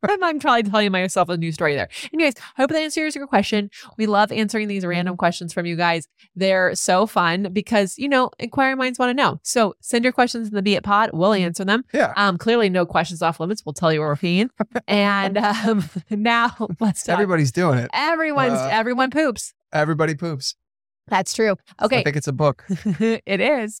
I'm 0.02 0.38
probably 0.38 0.62
telling 0.62 0.92
myself 0.92 1.28
a 1.28 1.36
new 1.36 1.50
story 1.52 1.74
there. 1.74 1.88
Anyways, 2.12 2.34
hope 2.56 2.70
that 2.70 2.78
answers 2.78 3.16
your 3.16 3.26
question. 3.26 3.70
We 3.96 4.06
love 4.06 4.30
answering 4.30 4.68
these 4.68 4.84
random 4.84 5.16
questions 5.16 5.52
from 5.52 5.66
you 5.66 5.74
guys. 5.74 6.06
They're 6.36 6.74
so 6.74 7.06
fun 7.06 7.48
because, 7.52 7.98
you 7.98 8.08
know, 8.08 8.30
inquiring 8.38 8.78
minds 8.78 8.98
want 8.98 9.10
to 9.10 9.14
know. 9.14 9.40
So 9.42 9.74
send 9.80 10.04
your 10.04 10.12
questions 10.12 10.48
in 10.48 10.54
the 10.54 10.62
Be 10.62 10.74
It 10.74 10.84
Pod. 10.84 11.10
We'll 11.12 11.32
answer 11.32 11.64
them. 11.64 11.84
Yeah. 11.92 12.12
Um, 12.16 12.38
clearly 12.38 12.68
no 12.68 12.86
questions 12.86 13.22
off 13.22 13.40
limits. 13.40 13.64
We'll 13.64 13.72
tell 13.72 13.92
you 13.92 14.00
what 14.00 14.06
we're 14.06 14.16
feeding. 14.16 14.50
and 14.86 15.38
um, 15.38 15.84
now 16.10 16.54
let's 16.78 17.02
talk. 17.02 17.14
Everybody's 17.14 17.50
doing 17.50 17.78
it. 17.78 17.90
Everyone's 17.92 18.52
Uh, 18.52 18.68
everyone 18.70 19.10
poops. 19.10 19.54
Everybody 19.72 20.14
poops. 20.14 20.54
That's 21.08 21.32
true. 21.34 21.56
Okay. 21.82 22.00
I 22.00 22.02
think 22.02 22.16
it's 22.16 22.28
a 22.28 22.32
book. 22.32 22.64
it 23.00 23.40
is. 23.40 23.80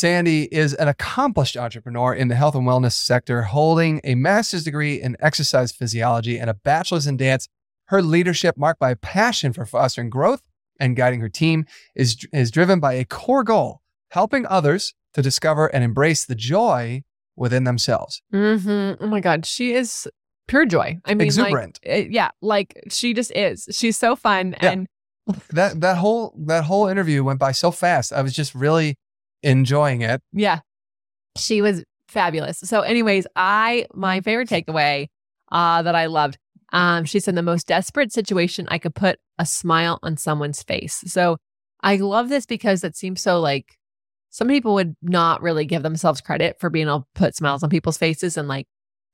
Sandy 0.00 0.42
is 0.54 0.74
an 0.74 0.88
accomplished 0.88 1.56
entrepreneur 1.56 2.12
in 2.12 2.28
the 2.28 2.34
health 2.34 2.54
and 2.54 2.66
wellness 2.66 2.92
sector, 2.92 3.40
holding 3.40 4.02
a 4.04 4.14
master's 4.14 4.62
degree 4.62 5.00
in 5.00 5.16
exercise 5.20 5.72
physiology 5.72 6.38
and 6.38 6.50
a 6.50 6.54
bachelor's 6.54 7.06
in 7.06 7.16
dance. 7.16 7.48
Her 7.86 8.02
leadership, 8.02 8.58
marked 8.58 8.78
by 8.78 8.92
passion 8.92 9.54
for 9.54 9.64
fostering 9.64 10.10
growth 10.10 10.42
and 10.78 10.96
guiding 10.96 11.20
her 11.20 11.30
team, 11.30 11.64
is, 11.94 12.14
is 12.30 12.50
driven 12.50 12.78
by 12.78 12.92
a 12.92 13.06
core 13.06 13.42
goal 13.42 13.80
helping 14.10 14.44
others 14.44 14.92
to 15.14 15.22
discover 15.22 15.68
and 15.68 15.82
embrace 15.82 16.26
the 16.26 16.34
joy 16.34 17.02
within 17.34 17.64
themselves. 17.64 18.20
Mm-hmm. 18.34 19.02
Oh 19.02 19.06
my 19.06 19.20
God, 19.20 19.46
she 19.46 19.72
is 19.72 20.06
pure 20.46 20.66
joy. 20.66 20.98
I 21.06 21.14
mean, 21.14 21.22
Exuberant. 21.22 21.80
like, 21.86 22.08
yeah, 22.10 22.32
like 22.42 22.78
she 22.90 23.14
just 23.14 23.30
is. 23.34 23.66
She's 23.70 23.96
so 23.96 24.14
fun, 24.14 24.56
Yeah. 24.60 24.72
and 24.72 24.88
That 25.54 25.80
that 25.80 25.96
whole 25.96 26.34
that 26.46 26.64
whole 26.64 26.86
interview 26.86 27.24
went 27.24 27.38
by 27.40 27.52
so 27.52 27.70
fast. 27.70 28.12
I 28.12 28.20
was 28.20 28.34
just 28.34 28.54
really 28.54 28.96
enjoying 29.42 30.02
it. 30.02 30.20
yeah, 30.32 30.60
she 31.36 31.62
was 31.62 31.84
fabulous. 32.08 32.58
So, 32.58 32.80
anyways, 32.82 33.26
I 33.36 33.86
my 33.94 34.20
favorite 34.20 34.48
takeaway 34.48 35.08
uh, 35.52 35.82
that 35.82 35.94
I 35.94 36.06
loved. 36.06 36.38
Um, 36.72 37.04
she 37.04 37.20
said 37.20 37.34
the 37.36 37.42
most 37.42 37.66
desperate 37.68 38.12
situation 38.12 38.66
I 38.70 38.78
could 38.78 38.94
put 38.94 39.18
a 39.38 39.46
smile 39.46 39.98
on 40.02 40.16
someone's 40.16 40.62
face. 40.62 41.02
So, 41.06 41.36
I 41.82 41.96
love 41.96 42.28
this 42.28 42.46
because 42.46 42.82
it 42.84 42.96
seems 42.96 43.20
so 43.20 43.40
like 43.40 43.76
some 44.30 44.48
people 44.48 44.74
would 44.74 44.96
not 45.02 45.40
really 45.42 45.64
give 45.64 45.82
themselves 45.82 46.20
credit 46.20 46.56
for 46.58 46.68
being 46.68 46.88
able 46.88 47.00
to 47.00 47.06
put 47.14 47.34
smiles 47.36 47.62
on 47.62 47.70
people's 47.70 47.96
faces 47.98 48.36
and 48.36 48.48
like 48.48 48.66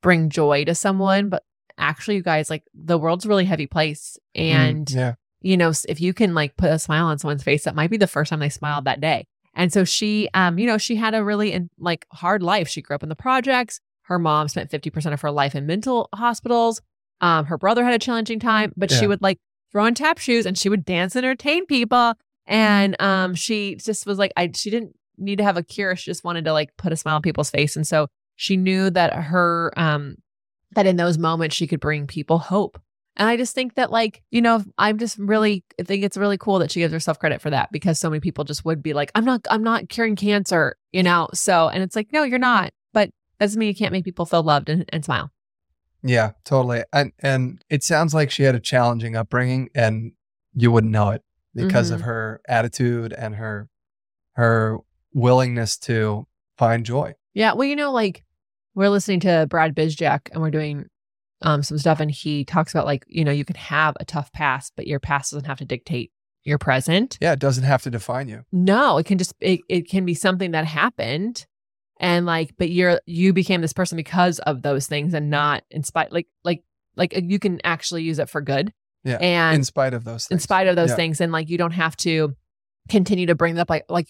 bring 0.02 0.30
joy 0.30 0.64
to 0.64 0.74
someone, 0.74 1.28
but 1.28 1.42
actually, 1.78 2.16
you 2.16 2.22
guys, 2.22 2.50
like 2.50 2.64
the 2.74 2.98
world's 2.98 3.24
a 3.24 3.28
really 3.28 3.44
heavy 3.44 3.66
place, 3.66 4.18
and 4.34 4.86
Mm, 4.86 4.94
yeah. 4.96 5.14
you 5.40 5.56
know, 5.56 5.72
if 5.88 6.00
you 6.00 6.12
can 6.14 6.34
like 6.34 6.56
put 6.56 6.70
a 6.70 6.78
smile 6.78 7.06
on 7.06 7.18
someone's 7.18 7.42
face, 7.44 7.64
that 7.64 7.74
might 7.74 7.90
be 7.90 7.96
the 7.98 8.06
first 8.06 8.30
time 8.30 8.40
they 8.40 8.48
smiled 8.48 8.84
that 8.86 9.00
day. 9.00 9.26
And 9.54 9.72
so 9.72 9.84
she, 9.84 10.28
um, 10.34 10.58
you 10.58 10.66
know, 10.66 10.78
she 10.78 10.96
had 10.96 11.14
a 11.14 11.22
really 11.22 11.52
in, 11.52 11.70
like 11.78 12.06
hard 12.12 12.42
life. 12.42 12.68
She 12.68 12.82
grew 12.82 12.94
up 12.94 13.02
in 13.02 13.08
the 13.08 13.16
projects. 13.16 13.80
Her 14.02 14.18
mom 14.18 14.48
spent 14.48 14.70
50% 14.70 15.12
of 15.12 15.20
her 15.20 15.30
life 15.30 15.54
in 15.54 15.66
mental 15.66 16.08
hospitals. 16.14 16.80
Um, 17.20 17.46
her 17.46 17.58
brother 17.58 17.84
had 17.84 17.94
a 17.94 17.98
challenging 17.98 18.40
time, 18.40 18.72
but 18.76 18.90
she 18.90 19.06
would 19.06 19.22
like 19.22 19.38
throw 19.70 19.84
on 19.84 19.94
tap 19.94 20.18
shoes 20.18 20.44
and 20.44 20.58
she 20.58 20.68
would 20.68 20.84
dance 20.84 21.14
and 21.14 21.24
entertain 21.24 21.66
people. 21.66 22.14
And 22.46 23.00
um, 23.00 23.34
she 23.34 23.76
just 23.76 24.06
was 24.06 24.18
like, 24.18 24.32
I, 24.36 24.50
she 24.54 24.70
didn't 24.70 24.96
need 25.18 25.36
to 25.36 25.44
have 25.44 25.56
a 25.56 25.62
cure. 25.62 25.94
She 25.94 26.10
just 26.10 26.24
wanted 26.24 26.44
to 26.46 26.52
like 26.52 26.76
put 26.76 26.92
a 26.92 26.96
smile 26.96 27.16
on 27.16 27.22
people's 27.22 27.50
face. 27.50 27.76
And 27.76 27.86
so 27.86 28.08
she 28.36 28.56
knew 28.56 28.90
that 28.90 29.12
her, 29.14 29.72
um, 29.76 30.16
that 30.72 30.86
in 30.86 30.96
those 30.96 31.18
moments 31.18 31.54
she 31.54 31.66
could 31.66 31.80
bring 31.80 32.06
people 32.06 32.38
hope. 32.38 32.80
And 33.16 33.28
I 33.28 33.36
just 33.36 33.54
think 33.54 33.74
that, 33.74 33.90
like, 33.90 34.22
you 34.30 34.40
know, 34.40 34.64
I'm 34.78 34.98
just 34.98 35.18
really 35.18 35.64
I 35.78 35.82
think 35.82 36.02
it's 36.02 36.16
really 36.16 36.38
cool 36.38 36.58
that 36.60 36.70
she 36.70 36.80
gives 36.80 36.92
herself 36.92 37.18
credit 37.18 37.40
for 37.40 37.50
that 37.50 37.70
because 37.70 37.98
so 37.98 38.08
many 38.08 38.20
people 38.20 38.44
just 38.44 38.64
would 38.64 38.82
be 38.82 38.94
like, 38.94 39.10
I'm 39.14 39.24
not, 39.24 39.42
I'm 39.50 39.62
not 39.62 39.88
curing 39.88 40.16
cancer, 40.16 40.76
you 40.92 41.02
know? 41.02 41.28
So, 41.34 41.68
and 41.68 41.82
it's 41.82 41.94
like, 41.94 42.12
no, 42.12 42.22
you're 42.22 42.38
not. 42.38 42.72
But 42.92 43.10
doesn't 43.38 43.58
mean 43.58 43.68
you 43.68 43.74
can't 43.74 43.92
make 43.92 44.04
people 44.04 44.24
feel 44.24 44.42
loved 44.42 44.68
and, 44.68 44.84
and 44.90 45.04
smile. 45.04 45.30
Yeah, 46.02 46.32
totally. 46.44 46.82
And 46.92 47.12
and 47.20 47.64
it 47.70 47.84
sounds 47.84 48.14
like 48.14 48.30
she 48.30 48.42
had 48.42 48.54
a 48.54 48.60
challenging 48.60 49.14
upbringing 49.16 49.68
and 49.74 50.12
you 50.54 50.70
wouldn't 50.70 50.92
know 50.92 51.10
it 51.10 51.22
because 51.54 51.90
of 51.90 52.00
mm-hmm. 52.00 52.08
her 52.08 52.40
attitude 52.48 53.12
and 53.12 53.36
her 53.36 53.68
her 54.32 54.78
willingness 55.12 55.76
to 55.78 56.26
find 56.56 56.84
joy. 56.84 57.14
Yeah. 57.34 57.52
Well, 57.52 57.68
you 57.68 57.76
know, 57.76 57.92
like 57.92 58.24
we're 58.74 58.88
listening 58.88 59.20
to 59.20 59.46
Brad 59.48 59.74
Bizjak 59.74 60.30
and 60.32 60.42
we're 60.42 60.50
doing 60.50 60.86
um, 61.42 61.62
some 61.62 61.78
stuff, 61.78 62.00
and 62.00 62.10
he 62.10 62.44
talks 62.44 62.72
about 62.72 62.86
like, 62.86 63.04
you 63.08 63.24
know, 63.24 63.32
you 63.32 63.44
can 63.44 63.56
have 63.56 63.96
a 64.00 64.04
tough 64.04 64.32
past, 64.32 64.72
but 64.76 64.86
your 64.86 65.00
past 65.00 65.32
doesn't 65.32 65.46
have 65.46 65.58
to 65.58 65.64
dictate 65.64 66.12
your 66.44 66.58
present. 66.58 67.18
Yeah, 67.20 67.32
it 67.32 67.38
doesn't 67.38 67.64
have 67.64 67.82
to 67.82 67.90
define 67.90 68.28
you. 68.28 68.44
No, 68.52 68.98
it 68.98 69.06
can 69.06 69.18
just 69.18 69.34
it, 69.40 69.60
it 69.68 69.88
can 69.88 70.04
be 70.04 70.14
something 70.14 70.50
that 70.52 70.64
happened 70.64 71.46
and 72.00 72.26
like 72.26 72.52
but 72.58 72.68
you're 72.70 73.00
you 73.06 73.32
became 73.32 73.60
this 73.60 73.72
person 73.72 73.94
because 73.96 74.38
of 74.40 74.62
those 74.62 74.86
things 74.88 75.14
and 75.14 75.30
not 75.30 75.62
in 75.70 75.84
spite 75.84 76.10
like 76.10 76.26
like 76.42 76.64
like 76.96 77.12
you 77.16 77.38
can 77.38 77.60
actually 77.64 78.02
use 78.02 78.18
it 78.18 78.28
for 78.28 78.40
good. 78.40 78.72
Yeah, 79.04 79.18
And 79.20 79.56
in 79.56 79.64
spite 79.64 79.94
of 79.94 80.02
those 80.04 80.26
things. 80.26 80.40
in 80.40 80.42
spite 80.42 80.66
of 80.66 80.74
those 80.76 80.90
Yeah. 80.90 80.96
things 80.96 81.20
and 81.20 81.30
like 81.32 81.48
you 81.48 81.58
don't 81.58 81.72
have 81.72 81.96
to 81.98 82.34
continue 82.88 83.26
to 83.26 83.34
bring 83.36 83.56
up 83.58 83.70
like 83.70 83.84
like 83.88 84.08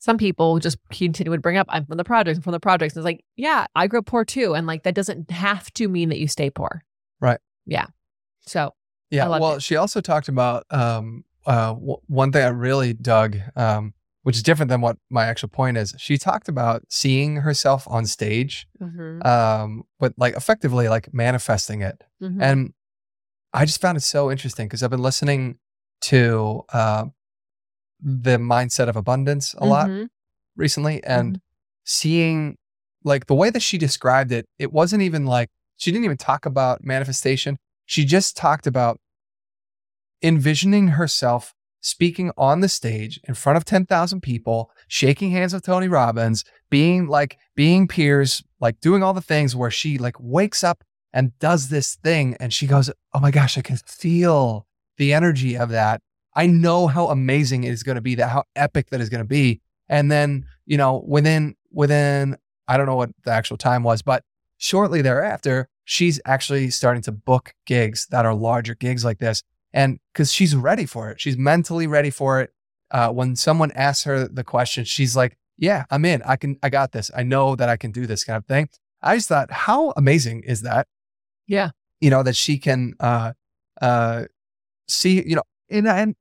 some 0.00 0.18
people 0.18 0.58
just 0.58 0.76
continue 0.90 1.32
to 1.32 1.40
bring 1.40 1.56
up 1.56 1.66
I'm 1.70 1.86
from 1.86 1.96
the 1.98 2.04
projects 2.04 2.38
I'm 2.38 2.42
from 2.42 2.52
the 2.52 2.60
projects 2.60 2.94
and 2.94 3.00
it's 3.02 3.04
like 3.04 3.22
yeah 3.36 3.66
I 3.76 3.86
grew 3.86 4.00
up 4.00 4.06
poor 4.06 4.24
too 4.24 4.54
and 4.54 4.66
like 4.66 4.82
that 4.82 4.94
doesn't 4.94 5.30
have 5.30 5.72
to 5.74 5.88
mean 5.88 6.08
that 6.08 6.18
you 6.18 6.26
stay 6.26 6.50
poor 6.50 6.82
Right. 7.20 7.38
yeah 7.66 7.86
so 8.40 8.74
Yeah. 9.10 9.28
Well, 9.28 9.54
it. 9.56 9.62
she 9.62 9.76
also 9.76 10.00
talked 10.00 10.28
about 10.28 10.64
um, 10.70 11.24
uh, 11.46 11.72
w- 11.74 12.00
one 12.06 12.32
thing 12.32 12.42
I 12.44 12.48
really 12.48 12.92
dug, 12.94 13.36
um, 13.56 13.92
which 14.22 14.36
is 14.36 14.42
different 14.42 14.68
than 14.68 14.80
what 14.80 14.96
my 15.10 15.24
actual 15.26 15.48
point 15.48 15.76
is. 15.78 15.94
She 15.98 16.16
talked 16.18 16.48
about 16.48 16.82
seeing 16.88 17.36
herself 17.36 17.86
on 17.88 18.06
stage, 18.06 18.66
mhm, 18.80 19.24
um, 19.26 19.82
but 19.98 20.12
like 20.16 20.34
effectively 20.36 20.88
like 20.88 21.12
manifesting 21.14 21.80
it. 21.82 22.02
mhm. 22.22 22.38
And 22.40 22.72
I 23.52 23.64
just 23.64 23.80
found 23.80 23.96
it 23.98 24.02
so 24.02 24.30
interesting 24.30 24.66
because 24.68 24.82
I've 24.82 24.90
been 24.90 25.02
listening 25.02 25.58
to 26.02 26.62
uh, 26.72 27.06
the 28.02 28.38
mindset 28.38 28.88
of 28.88 28.96
abundance 28.96 29.54
a 29.58 29.66
lot 29.66 29.88
Mhm. 29.88 30.08
recently 30.56 31.02
and 31.04 31.40
seeing 31.84 32.56
like 33.04 33.26
the 33.26 33.34
way 33.34 33.50
that 33.50 33.62
she 33.62 33.78
described 33.78 34.30
it, 34.32 34.46
it 34.58 34.72
wasn't 34.72 35.02
even 35.02 35.24
like 35.26 35.48
she 35.76 35.90
didn't 35.90 36.04
even 36.04 36.16
talk 36.16 36.44
about 36.46 36.84
manifestation. 36.84 37.56
She 37.86 38.04
just 38.04 38.36
talked 38.36 38.66
about 38.66 39.00
envisioning 40.22 40.88
herself 40.88 41.54
speaking 41.82 42.30
on 42.36 42.60
the 42.60 42.68
stage 42.68 43.18
in 43.26 43.32
front 43.34 43.56
of 43.56 43.64
10,000 43.64 44.20
people, 44.20 44.70
shaking 44.86 45.30
hands 45.30 45.54
with 45.54 45.64
Tony 45.64 45.88
Robbins, 45.88 46.44
being 46.68 47.06
like 47.06 47.38
being 47.56 47.88
peers, 47.88 48.42
like 48.60 48.78
doing 48.80 49.02
all 49.02 49.14
the 49.14 49.22
things 49.22 49.56
where 49.56 49.70
she 49.70 49.96
like 49.96 50.16
wakes 50.20 50.62
up 50.62 50.84
and 51.12 51.36
does 51.38 51.70
this 51.70 51.96
thing 51.96 52.36
and 52.38 52.52
she 52.52 52.66
goes, 52.66 52.90
"Oh 53.14 53.20
my 53.20 53.30
gosh, 53.30 53.56
I 53.56 53.62
can 53.62 53.78
feel 53.78 54.66
the 54.98 55.14
energy 55.14 55.56
of 55.56 55.70
that. 55.70 56.02
I 56.42 56.46
know 56.46 56.86
how 56.86 57.04
amazing 57.08 57.64
it 57.64 57.72
is 57.72 57.82
going 57.82 57.96
to 57.96 58.06
be, 58.10 58.14
that 58.16 58.30
how 58.36 58.44
epic 58.54 58.90
that 58.90 59.00
is 59.00 59.08
going 59.12 59.24
to 59.26 59.32
be." 59.40 59.60
And 59.88 60.10
then, 60.10 60.46
you 60.66 60.78
know, 60.80 60.92
within 61.06 61.42
within 61.82 62.36
I 62.68 62.76
don't 62.76 62.86
know 62.86 62.96
what 63.02 63.10
the 63.24 63.32
actual 63.32 63.56
time 63.56 63.82
was, 63.90 64.02
but 64.02 64.20
shortly 64.58 65.02
thereafter, 65.02 65.68
she's 65.84 66.20
actually 66.24 66.70
starting 66.70 67.02
to 67.02 67.12
book 67.12 67.44
gigs 67.66 68.06
that 68.10 68.24
are 68.24 68.34
larger 68.34 68.74
gigs 68.74 69.04
like 69.04 69.18
this. 69.18 69.42
And 69.72 69.98
because 70.12 70.32
she's 70.32 70.54
ready 70.54 70.86
for 70.86 71.10
it, 71.10 71.20
she's 71.20 71.36
mentally 71.36 71.86
ready 71.86 72.10
for 72.10 72.40
it. 72.40 72.50
Uh, 72.90 73.10
when 73.18 73.36
someone 73.36 73.70
asks 73.72 74.04
her 74.04 74.28
the 74.28 74.44
question, 74.44 74.84
she's 74.84 75.14
like, 75.16 75.36
"Yeah, 75.56 75.84
I'm 75.90 76.04
in. 76.04 76.22
I 76.22 76.36
can. 76.36 76.56
I 76.62 76.70
got 76.70 76.92
this. 76.92 77.10
I 77.20 77.22
know 77.22 77.56
that 77.56 77.68
I 77.68 77.76
can 77.76 77.92
do 77.92 78.06
this 78.06 78.24
kind 78.24 78.36
of 78.36 78.46
thing." 78.46 78.68
I 79.02 79.16
just 79.16 79.28
thought, 79.28 79.50
how 79.50 79.92
amazing 79.96 80.42
is 80.44 80.62
that? 80.62 80.86
Yeah. 81.46 81.70
You 82.00 82.10
know, 82.10 82.22
that 82.22 82.36
she 82.36 82.58
can 82.58 82.94
uh 83.00 83.32
uh 83.80 84.24
see, 84.88 85.22
you 85.26 85.36
know, 85.36 85.42
and, 85.70 85.86
and 85.86 86.14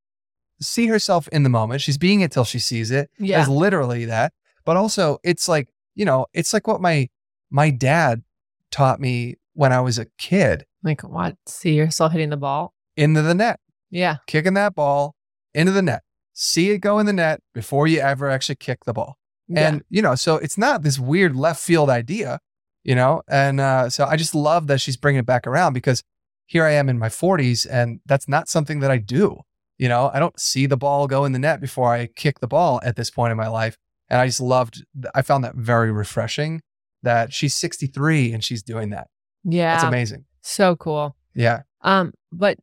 see 0.61 0.87
herself 0.87 1.27
in 1.29 1.43
the 1.43 1.49
moment. 1.49 1.81
She's 1.81 1.97
being 1.97 2.21
it 2.21 2.31
till 2.31 2.43
she 2.45 2.59
sees 2.59 2.91
it. 2.91 3.09
Yeah. 3.19 3.39
It's 3.39 3.49
literally 3.49 4.05
that. 4.05 4.33
But 4.65 4.77
also 4.77 5.17
it's 5.23 5.47
like, 5.47 5.69
you 5.95 6.05
know, 6.05 6.25
it's 6.33 6.53
like 6.53 6.67
what 6.67 6.81
my 6.81 7.09
my 7.49 7.69
dad 7.69 8.23
taught 8.71 8.99
me 8.99 9.35
when 9.53 9.73
I 9.73 9.81
was 9.81 9.97
a 9.97 10.05
kid 10.17 10.65
Like 10.83 11.01
what? 11.01 11.35
See 11.47 11.73
yourself 11.75 12.11
hitting 12.11 12.29
the 12.29 12.37
ball? 12.37 12.73
into 12.95 13.21
the 13.21 13.33
net, 13.33 13.59
Yeah. 13.89 14.17
kicking 14.27 14.53
that 14.55 14.75
ball 14.75 15.15
into 15.53 15.71
the 15.71 15.81
net. 15.81 16.03
See 16.33 16.69
it 16.71 16.79
go 16.79 16.99
in 16.99 17.05
the 17.05 17.13
net 17.13 17.39
before 17.53 17.87
you 17.87 17.99
ever 17.99 18.29
actually 18.29 18.55
kick 18.55 18.83
the 18.85 18.93
ball. 18.93 19.17
And, 19.55 19.81
you 19.89 20.01
know, 20.03 20.13
so 20.15 20.35
it's 20.35 20.57
not 20.59 20.83
this 20.83 20.99
weird 20.99 21.35
left 21.35 21.59
field 21.61 21.89
idea, 21.89 22.39
you 22.83 22.93
know? 22.93 23.23
And 23.27 23.59
uh, 23.59 23.89
so 23.89 24.05
I 24.05 24.15
just 24.15 24.35
love 24.35 24.67
that 24.67 24.79
she's 24.79 24.95
bringing 24.95 25.21
it 25.21 25.25
back 25.25 25.47
around 25.47 25.73
because 25.73 26.03
here 26.45 26.65
I 26.65 26.73
am 26.73 26.87
in 26.87 26.99
my 26.99 27.09
40s 27.09 27.65
and 27.69 27.99
that's 28.05 28.27
not 28.27 28.47
something 28.47 28.79
that 28.81 28.91
I 28.91 28.97
do. 28.97 29.39
You 29.79 29.88
know, 29.88 30.12
I 30.13 30.19
don't 30.19 30.38
see 30.39 30.65
the 30.65 30.77
ball 30.77 31.07
go 31.07 31.25
in 31.25 31.31
the 31.31 31.39
net 31.39 31.62
before 31.62 31.91
I 31.93 32.07
kick 32.07 32.39
the 32.39 32.48
ball 32.48 32.79
at 32.83 32.95
this 32.95 33.09
point 33.09 33.31
in 33.31 33.38
my 33.38 33.48
life. 33.48 33.77
And 34.09 34.19
I 34.19 34.25
just 34.25 34.41
loved, 34.41 34.86
I 35.15 35.21
found 35.21 35.43
that 35.45 35.55
very 35.55 35.91
refreshing 35.91 36.62
that 37.01 37.31
she's 37.33 37.55
63 37.55 38.33
and 38.33 38.43
she's 38.43 38.62
doing 38.62 38.89
that. 38.89 39.07
yeah. 39.43 39.75
That's 39.75 39.86
amazing. 39.86 40.25
So 40.41 40.75
cool. 40.75 41.15
Yeah. 41.33 41.62
Um, 41.81 42.13
but 42.31 42.57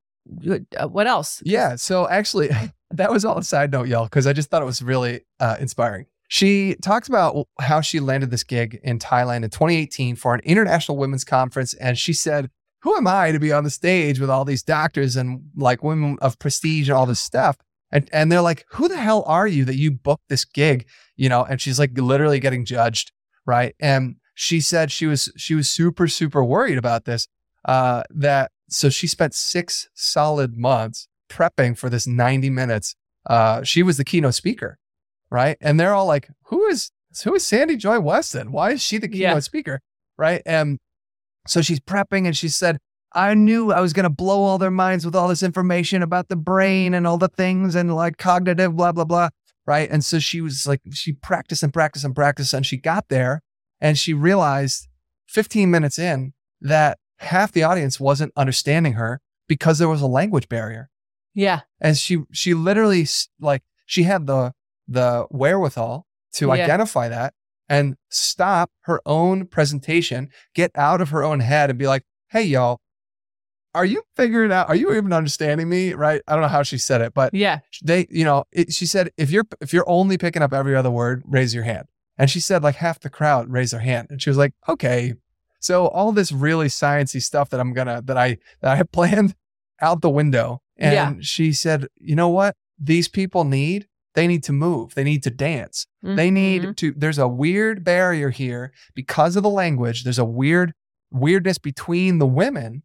uh, 0.78 0.88
what 0.88 1.06
else? 1.06 1.42
Yeah. 1.44 1.76
So 1.76 2.08
actually, 2.08 2.50
that 2.90 3.10
was 3.10 3.24
all 3.24 3.38
a 3.38 3.42
side 3.42 3.72
note, 3.72 3.88
y'all, 3.88 4.04
because 4.04 4.26
I 4.26 4.32
just 4.32 4.50
thought 4.50 4.62
it 4.62 4.66
was 4.66 4.82
really 4.82 5.22
uh, 5.40 5.56
inspiring. 5.58 6.06
She 6.28 6.74
talked 6.82 7.08
about 7.08 7.46
how 7.60 7.80
she 7.80 8.00
landed 8.00 8.30
this 8.30 8.42
gig 8.42 8.80
in 8.82 8.98
Thailand 8.98 9.44
in 9.44 9.50
2018 9.50 10.16
for 10.16 10.34
an 10.34 10.40
international 10.44 10.98
women's 10.98 11.24
conference. 11.24 11.72
And 11.74 11.96
she 11.96 12.12
said, 12.12 12.50
Who 12.86 12.94
am 12.94 13.08
I 13.08 13.32
to 13.32 13.40
be 13.40 13.50
on 13.50 13.64
the 13.64 13.70
stage 13.70 14.20
with 14.20 14.30
all 14.30 14.44
these 14.44 14.62
doctors 14.62 15.16
and 15.16 15.40
like 15.56 15.82
women 15.82 16.18
of 16.22 16.38
prestige 16.38 16.88
and 16.88 16.96
all 16.96 17.04
this 17.04 17.18
stuff? 17.18 17.56
And, 17.90 18.08
and 18.12 18.30
they're 18.30 18.40
like, 18.40 18.64
Who 18.74 18.86
the 18.86 18.96
hell 18.96 19.24
are 19.26 19.48
you 19.48 19.64
that 19.64 19.74
you 19.74 19.90
booked 19.90 20.28
this 20.28 20.44
gig? 20.44 20.86
You 21.16 21.28
know, 21.28 21.42
and 21.42 21.60
she's 21.60 21.80
like 21.80 21.98
literally 21.98 22.38
getting 22.38 22.64
judged. 22.64 23.10
Right. 23.44 23.74
And 23.80 24.16
she 24.36 24.60
said 24.60 24.92
she 24.92 25.06
was 25.06 25.32
she 25.36 25.56
was 25.56 25.68
super, 25.68 26.06
super 26.06 26.44
worried 26.44 26.78
about 26.78 27.06
this. 27.06 27.26
Uh, 27.64 28.04
that 28.10 28.52
so 28.68 28.88
she 28.88 29.08
spent 29.08 29.34
six 29.34 29.88
solid 29.94 30.56
months 30.56 31.08
prepping 31.28 31.76
for 31.76 31.90
this 31.90 32.06
90 32.06 32.50
minutes. 32.50 32.94
Uh, 33.28 33.64
she 33.64 33.82
was 33.82 33.96
the 33.96 34.04
keynote 34.04 34.34
speaker, 34.36 34.78
right? 35.28 35.56
And 35.60 35.80
they're 35.80 35.92
all 35.92 36.06
like, 36.06 36.28
"Who 36.44 36.66
is 36.66 36.92
who 37.24 37.34
is 37.34 37.44
Sandy 37.44 37.76
Joy 37.76 37.98
Weston? 37.98 38.52
Why 38.52 38.70
is 38.70 38.82
she 38.82 38.98
the 38.98 39.08
keynote 39.08 39.20
Yeah. 39.34 39.38
speaker?" 39.40 39.80
Right? 40.16 40.40
And 40.46 40.78
so 41.46 41.62
she's 41.62 41.80
prepping, 41.80 42.26
and 42.26 42.36
she 42.36 42.48
said, 42.48 42.78
"I 43.12 43.34
knew 43.34 43.72
I 43.72 43.80
was 43.80 43.92
going 43.92 44.04
to 44.04 44.10
blow 44.10 44.42
all 44.42 44.58
their 44.58 44.70
minds 44.70 45.04
with 45.04 45.14
all 45.14 45.28
this 45.28 45.42
information 45.42 46.02
about 46.02 46.28
the 46.28 46.36
brain 46.36 46.94
and 46.94 47.06
all 47.06 47.18
the 47.18 47.28
things 47.28 47.74
and 47.74 47.94
like 47.94 48.16
cognitive 48.18 48.76
blah 48.76 48.92
blah 48.92 49.04
blah." 49.04 49.28
Right? 49.66 49.90
And 49.90 50.04
so 50.04 50.18
she 50.20 50.40
was 50.40 50.64
like, 50.66 50.80
she 50.92 51.12
practiced 51.12 51.62
and 51.64 51.72
practiced 51.72 52.04
and 52.04 52.14
practiced, 52.14 52.52
and 52.54 52.64
she 52.64 52.76
got 52.76 53.08
there, 53.08 53.42
and 53.80 53.98
she 53.98 54.14
realized 54.14 54.86
15 55.28 55.70
minutes 55.70 55.98
in 55.98 56.34
that 56.60 56.98
half 57.18 57.50
the 57.52 57.62
audience 57.64 57.98
wasn't 57.98 58.32
understanding 58.36 58.92
her 58.92 59.20
because 59.48 59.78
there 59.78 59.88
was 59.88 60.00
a 60.02 60.06
language 60.06 60.48
barrier 60.48 60.88
Yeah. 61.34 61.60
and 61.80 61.96
she 61.96 62.18
she 62.32 62.54
literally 62.54 63.06
like 63.40 63.62
she 63.86 64.02
had 64.04 64.26
the 64.26 64.52
the 64.86 65.26
wherewithal 65.30 66.06
to 66.34 66.46
Yeah. 66.46 66.52
identify 66.52 67.08
that 67.08 67.34
and 67.68 67.96
stop 68.10 68.70
her 68.82 69.00
own 69.06 69.46
presentation 69.46 70.28
get 70.54 70.70
out 70.74 71.00
of 71.00 71.10
her 71.10 71.22
own 71.24 71.40
head 71.40 71.70
and 71.70 71.78
be 71.78 71.86
like 71.86 72.02
hey 72.30 72.42
y'all 72.42 72.80
are 73.74 73.84
you 73.84 74.02
figuring 74.16 74.52
out 74.52 74.68
are 74.68 74.74
you 74.76 74.92
even 74.94 75.12
understanding 75.12 75.68
me 75.68 75.92
right 75.92 76.22
i 76.26 76.32
don't 76.32 76.42
know 76.42 76.48
how 76.48 76.62
she 76.62 76.78
said 76.78 77.00
it 77.00 77.12
but 77.14 77.32
Yeah. 77.34 77.60
they 77.82 78.06
you 78.10 78.24
know 78.24 78.44
it, 78.52 78.72
she 78.72 78.86
said 78.86 79.10
if 79.16 79.30
you're 79.30 79.44
if 79.60 79.72
you're 79.72 79.88
only 79.88 80.16
picking 80.18 80.42
up 80.42 80.52
every 80.52 80.74
other 80.74 80.90
word 80.90 81.22
raise 81.26 81.54
your 81.54 81.64
hand 81.64 81.86
and 82.18 82.30
she 82.30 82.40
said 82.40 82.62
like 82.62 82.76
half 82.76 83.00
the 83.00 83.10
crowd 83.10 83.50
raised 83.50 83.72
their 83.72 83.80
hand 83.80 84.08
and 84.10 84.22
she 84.22 84.30
was 84.30 84.38
like 84.38 84.54
okay 84.68 85.14
so 85.60 85.88
all 85.88 86.12
this 86.12 86.32
really 86.32 86.68
sciencey 86.68 87.20
stuff 87.22 87.50
that 87.50 87.60
i'm 87.60 87.72
gonna 87.74 88.00
that 88.02 88.16
i 88.16 88.38
that 88.60 88.72
i 88.72 88.76
have 88.76 88.90
planned 88.98 89.34
out 89.80 90.00
the 90.00 90.10
window 90.10 90.62
and 90.78 90.92
Yeah. 90.94 91.14
she 91.20 91.52
said 91.52 91.86
you 91.98 92.16
know 92.16 92.28
what 92.28 92.54
these 92.78 93.08
people 93.08 93.44
need 93.44 93.86
they 94.16 94.26
need 94.26 94.42
to 94.44 94.52
move. 94.52 94.94
They 94.94 95.04
need 95.04 95.22
to 95.22 95.30
dance. 95.30 95.86
They 96.02 96.30
need 96.30 96.62
Mhm. 96.62 96.76
to 96.76 96.94
there's 96.96 97.18
a 97.18 97.28
weird 97.28 97.84
barrier 97.84 98.30
here 98.30 98.72
because 98.94 99.36
of 99.36 99.42
the 99.44 99.50
language. 99.50 100.02
There's 100.04 100.18
a 100.18 100.24
weird 100.24 100.72
weirdness 101.12 101.58
between 101.58 102.18
the 102.18 102.26
women 102.26 102.82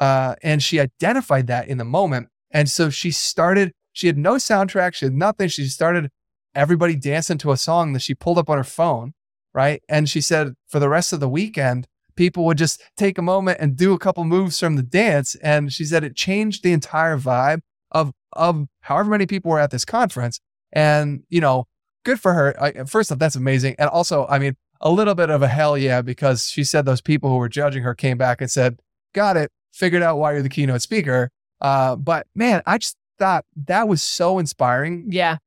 uh, 0.00 0.36
and 0.42 0.62
she 0.62 0.78
identified 0.80 1.48
that 1.48 1.66
in 1.68 1.76
the 1.78 1.84
moment. 1.84 2.28
And 2.50 2.70
so 2.70 2.88
she 2.90 3.10
started 3.10 3.72
she 3.92 4.06
had 4.06 4.16
no 4.16 4.34
soundtrack 4.34 4.94
she 4.94 5.04
had 5.06 5.14
nothing. 5.14 5.48
She 5.48 5.64
started 5.66 6.10
everybody 6.54 6.94
dancing 6.96 7.38
to 7.38 7.52
a 7.52 7.56
song 7.56 7.92
that 7.92 8.00
she 8.02 8.14
pulled 8.14 8.38
up 8.38 8.48
on 8.48 8.56
her 8.56 8.64
phone 8.64 9.12
right? 9.54 9.82
And 9.88 10.08
she 10.08 10.20
said 10.20 10.54
for 10.68 10.78
the 10.78 10.88
rest 10.88 11.12
of 11.12 11.20
the 11.20 11.28
weekend 11.28 11.88
people 12.16 12.44
would 12.44 12.58
just 12.58 12.82
take 12.96 13.16
a 13.18 13.22
moment 13.22 13.58
and 13.60 13.76
do 13.76 13.92
a 13.94 13.98
couple 13.98 14.22
moves 14.24 14.58
from 14.60 14.76
the 14.76 14.82
dance. 14.82 15.34
And 15.36 15.72
she 15.72 15.84
said 15.84 16.04
it 16.04 16.14
changed 16.14 16.62
the 16.62 16.72
entire 16.72 17.16
vibe 17.18 17.60
of 17.90 18.12
of 18.34 18.66
however 18.82 19.10
many 19.10 19.26
people 19.26 19.50
were 19.50 19.58
at 19.58 19.70
this 19.70 19.84
conference 19.86 20.38
and 20.72 21.22
you 21.28 21.40
know 21.40 21.66
good 22.04 22.20
for 22.20 22.32
her. 22.34 22.62
I, 22.62 22.84
first 22.84 23.12
off, 23.12 23.18
that's 23.18 23.36
amazing. 23.36 23.74
And 23.78 23.90
also, 23.90 24.26
I 24.28 24.38
mean, 24.38 24.56
a 24.80 24.90
little 24.90 25.14
bit 25.14 25.28
of 25.30 25.42
a 25.42 25.48
hell 25.48 25.76
yeah, 25.76 26.00
because 26.00 26.48
she 26.48 26.64
said 26.64 26.84
those 26.86 27.00
people 27.02 27.28
who 27.30 27.36
were 27.36 27.48
judging 27.48 27.82
her 27.82 27.94
came 27.94 28.16
back 28.16 28.40
and 28.40 28.50
said, 28.50 28.80
got 29.12 29.36
it, 29.36 29.50
figured 29.72 30.02
out 30.02 30.16
why 30.16 30.32
you're 30.32 30.42
the 30.42 30.48
keynote 30.48 30.80
speaker. 30.80 31.30
Uh, 31.60 31.96
but 31.96 32.26
man, 32.34 32.62
I 32.66 32.78
just 32.78 32.96
thought 33.18 33.44
that 33.66 33.88
was 33.88 34.00
so 34.00 34.38
inspiring 34.38 35.06
Yeah. 35.08 35.38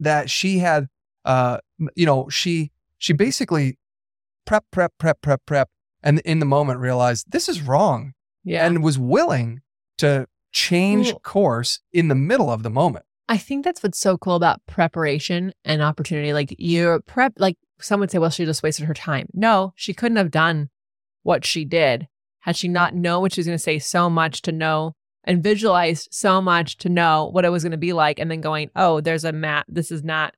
that 0.00 0.28
she 0.28 0.58
had, 0.58 0.88
uh, 1.24 1.58
you 1.94 2.04
know, 2.04 2.28
she, 2.28 2.72
she 2.98 3.12
basically 3.12 3.78
prep, 4.44 4.64
prep, 4.72 4.92
prep, 4.98 5.22
prep, 5.22 5.40
prep. 5.46 5.68
And 6.02 6.18
in 6.20 6.38
the 6.40 6.46
moment 6.46 6.80
realized 6.80 7.30
this 7.30 7.48
is 7.48 7.62
wrong 7.62 8.12
Yeah. 8.44 8.66
and 8.66 8.82
was 8.82 8.98
willing 8.98 9.62
to 9.98 10.26
change 10.52 11.14
course 11.22 11.80
in 11.92 12.08
the 12.08 12.14
middle 12.14 12.50
of 12.50 12.62
the 12.64 12.70
moment. 12.70 13.04
I 13.30 13.36
think 13.36 13.64
that's 13.64 13.80
what's 13.80 14.00
so 14.00 14.18
cool 14.18 14.34
about 14.34 14.60
preparation 14.66 15.52
and 15.64 15.80
opportunity. 15.80 16.32
Like 16.32 16.52
you're 16.58 16.98
prep, 16.98 17.34
like 17.38 17.56
some 17.80 18.00
would 18.00 18.10
say, 18.10 18.18
well, 18.18 18.28
she 18.28 18.44
just 18.44 18.64
wasted 18.64 18.86
her 18.86 18.92
time. 18.92 19.28
No, 19.32 19.72
she 19.76 19.94
couldn't 19.94 20.16
have 20.16 20.32
done 20.32 20.68
what 21.22 21.44
she 21.44 21.64
did 21.64 22.08
had 22.40 22.56
she 22.56 22.66
not 22.66 22.92
known 22.92 23.22
what 23.22 23.32
she 23.32 23.38
was 23.38 23.46
going 23.46 23.56
to 23.56 23.62
say 23.62 23.78
so 23.78 24.10
much 24.10 24.42
to 24.42 24.50
know 24.50 24.94
and 25.22 25.44
visualized 25.44 26.08
so 26.10 26.42
much 26.42 26.76
to 26.78 26.88
know 26.88 27.30
what 27.32 27.44
it 27.44 27.50
was 27.50 27.62
going 27.62 27.70
to 27.70 27.78
be 27.78 27.92
like. 27.92 28.18
And 28.18 28.28
then 28.28 28.40
going, 28.40 28.68
oh, 28.74 29.00
there's 29.00 29.24
a 29.24 29.30
map. 29.30 29.64
This 29.68 29.92
is 29.92 30.02
not, 30.02 30.34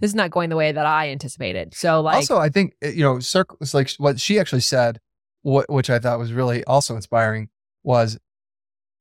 this 0.00 0.10
is 0.10 0.16
not 0.16 0.32
going 0.32 0.50
the 0.50 0.56
way 0.56 0.72
that 0.72 0.84
I 0.84 1.10
anticipated. 1.10 1.76
So 1.76 2.00
like, 2.00 2.16
also, 2.16 2.38
I 2.38 2.48
think 2.48 2.74
uh, 2.84 2.88
you 2.88 3.04
know, 3.04 3.20
circles 3.20 3.72
like 3.72 3.92
what 3.98 4.18
she 4.18 4.40
actually 4.40 4.62
said, 4.62 4.98
what, 5.42 5.70
which 5.70 5.90
I 5.90 6.00
thought 6.00 6.18
was 6.18 6.32
really 6.32 6.64
also 6.64 6.96
inspiring, 6.96 7.50
was 7.84 8.18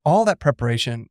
all 0.03 0.25
that 0.25 0.39
preparation 0.39 1.07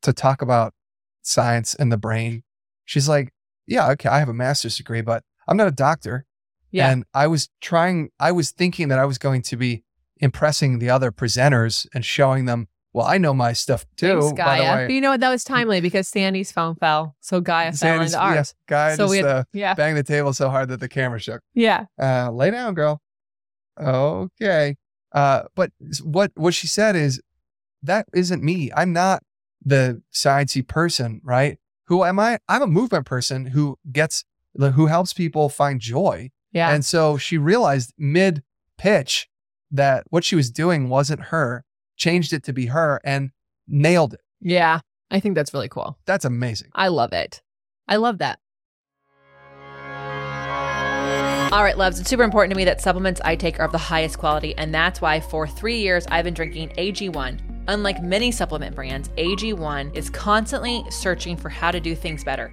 to 0.00 0.12
talk 0.12 0.42
about 0.42 0.74
science 1.22 1.74
and 1.74 1.90
the 1.90 1.96
brain. 1.96 2.42
She's 2.84 3.08
like, 3.08 3.32
yeah, 3.66 3.90
okay, 3.92 4.08
I 4.08 4.18
have 4.18 4.28
a 4.28 4.34
master's 4.34 4.76
degree, 4.76 5.00
but 5.02 5.22
I'm 5.48 5.56
not 5.56 5.68
a 5.68 5.72
doctor. 5.72 6.26
Yeah. 6.70 6.90
And 6.90 7.04
I 7.14 7.26
was 7.26 7.48
trying, 7.60 8.10
I 8.18 8.32
was 8.32 8.50
thinking 8.50 8.88
that 8.88 8.98
I 8.98 9.04
was 9.04 9.18
going 9.18 9.42
to 9.42 9.56
be 9.56 9.84
impressing 10.18 10.78
the 10.78 10.90
other 10.90 11.10
presenters 11.12 11.86
and 11.94 12.04
showing 12.04 12.46
them, 12.46 12.68
well, 12.94 13.06
I 13.06 13.16
know 13.18 13.32
my 13.32 13.52
stuff 13.54 13.86
too. 13.96 14.20
thanks, 14.20 14.26
by 14.38 14.58
the 14.58 14.62
Gaia. 14.64 14.76
way. 14.76 14.86
But 14.86 14.92
you 14.92 15.00
know 15.00 15.10
what? 15.10 15.20
That 15.20 15.30
was 15.30 15.44
timely 15.44 15.80
because 15.80 16.08
Sandy's 16.08 16.52
phone 16.52 16.74
fell. 16.76 17.16
So 17.20 17.40
Gaia 17.40 17.72
fell 17.72 17.76
Sandy's- 17.78 18.12
into 18.14 18.24
yeah, 18.24 18.36
ours. 18.36 18.54
guy 18.68 18.90
So 18.96 19.04
just 19.04 19.10
we 19.10 19.16
had- 19.18 19.26
uh, 19.26 19.44
Yeah. 19.52 19.74
banged 19.74 19.96
the 19.96 20.02
table 20.02 20.32
so 20.34 20.50
hard 20.50 20.68
that 20.68 20.80
the 20.80 20.88
camera 20.88 21.18
shook. 21.18 21.40
Yeah. 21.54 21.86
uh, 22.00 22.30
lay 22.30 22.50
down, 22.50 22.74
girl. 22.74 23.00
Okay. 23.80 24.76
Uh, 25.12 25.42
but 25.54 25.70
what 26.02 26.32
what 26.34 26.54
she 26.54 26.66
said 26.66 26.96
is 26.96 27.20
that 27.82 28.06
isn't 28.14 28.42
me. 28.42 28.70
I'm 28.74 28.92
not 28.92 29.22
the 29.64 30.02
sciencey 30.12 30.66
person, 30.66 31.20
right? 31.24 31.58
Who 31.86 32.04
am 32.04 32.18
I? 32.18 32.38
I'm 32.48 32.62
a 32.62 32.66
movement 32.66 33.06
person 33.06 33.46
who 33.46 33.78
gets 33.90 34.24
who 34.56 34.86
helps 34.86 35.12
people 35.12 35.48
find 35.48 35.80
joy. 35.80 36.30
Yeah. 36.52 36.72
And 36.72 36.84
so 36.84 37.16
she 37.16 37.38
realized 37.38 37.94
mid 37.96 38.42
pitch 38.78 39.28
that 39.70 40.04
what 40.10 40.24
she 40.24 40.36
was 40.36 40.50
doing 40.50 40.88
wasn't 40.88 41.24
her, 41.24 41.64
changed 41.96 42.32
it 42.32 42.42
to 42.44 42.52
be 42.52 42.66
her 42.66 43.00
and 43.04 43.30
nailed 43.66 44.14
it. 44.14 44.20
yeah. 44.40 44.80
I 45.10 45.20
think 45.20 45.34
that's 45.34 45.52
really 45.52 45.68
cool. 45.68 45.98
That's 46.06 46.24
amazing. 46.24 46.70
I 46.74 46.88
love 46.88 47.12
it. 47.12 47.42
I 47.86 47.96
love 47.96 48.16
that. 48.18 48.38
All 51.52 51.62
right, 51.62 51.76
loves, 51.76 52.00
it's 52.00 52.08
super 52.08 52.22
important 52.22 52.50
to 52.52 52.56
me 52.56 52.64
that 52.64 52.80
supplements 52.80 53.20
I 53.22 53.36
take 53.36 53.60
are 53.60 53.66
of 53.66 53.72
the 53.72 53.78
highest 53.78 54.16
quality, 54.16 54.56
and 54.56 54.74
that's 54.74 55.02
why 55.02 55.20
for 55.20 55.46
three 55.46 55.80
years 55.80 56.06
I've 56.10 56.24
been 56.24 56.32
drinking 56.32 56.70
AG1. 56.78 57.51
Unlike 57.68 58.02
many 58.02 58.32
supplement 58.32 58.74
brands, 58.74 59.08
AG1 59.10 59.96
is 59.96 60.10
constantly 60.10 60.84
searching 60.90 61.36
for 61.36 61.48
how 61.48 61.70
to 61.70 61.80
do 61.80 61.94
things 61.94 62.24
better. 62.24 62.52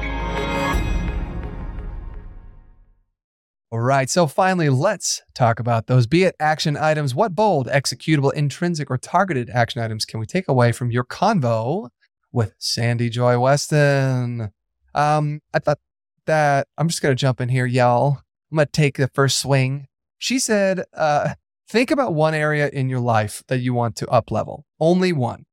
All 3.73 3.79
right. 3.79 4.09
So 4.09 4.27
finally, 4.27 4.67
let's 4.67 5.21
talk 5.33 5.57
about 5.57 5.87
those 5.87 6.05
be 6.05 6.25
it 6.25 6.35
action 6.41 6.75
items. 6.75 7.15
What 7.15 7.35
bold, 7.35 7.67
executable, 7.67 8.33
intrinsic, 8.33 8.91
or 8.91 8.97
targeted 8.97 9.49
action 9.49 9.81
items 9.81 10.03
can 10.03 10.19
we 10.19 10.25
take 10.25 10.49
away 10.49 10.73
from 10.73 10.91
your 10.91 11.05
convo 11.05 11.87
with 12.33 12.53
Sandy 12.57 13.09
Joy 13.09 13.39
Weston? 13.39 14.51
Um, 14.93 15.39
I 15.53 15.59
thought 15.59 15.79
that 16.25 16.67
I'm 16.77 16.89
just 16.89 17.01
going 17.01 17.15
to 17.15 17.19
jump 17.19 17.39
in 17.39 17.47
here, 17.47 17.65
y'all. 17.65 18.19
I'm 18.51 18.57
going 18.57 18.65
to 18.65 18.71
take 18.73 18.97
the 18.97 19.07
first 19.07 19.39
swing. 19.39 19.87
She 20.17 20.37
said, 20.37 20.83
uh, 20.93 21.35
think 21.69 21.91
about 21.91 22.13
one 22.13 22.33
area 22.33 22.67
in 22.67 22.89
your 22.89 22.99
life 22.99 23.41
that 23.47 23.59
you 23.59 23.73
want 23.73 23.95
to 23.97 24.09
up 24.09 24.31
level, 24.31 24.65
only 24.81 25.13
one. 25.13 25.45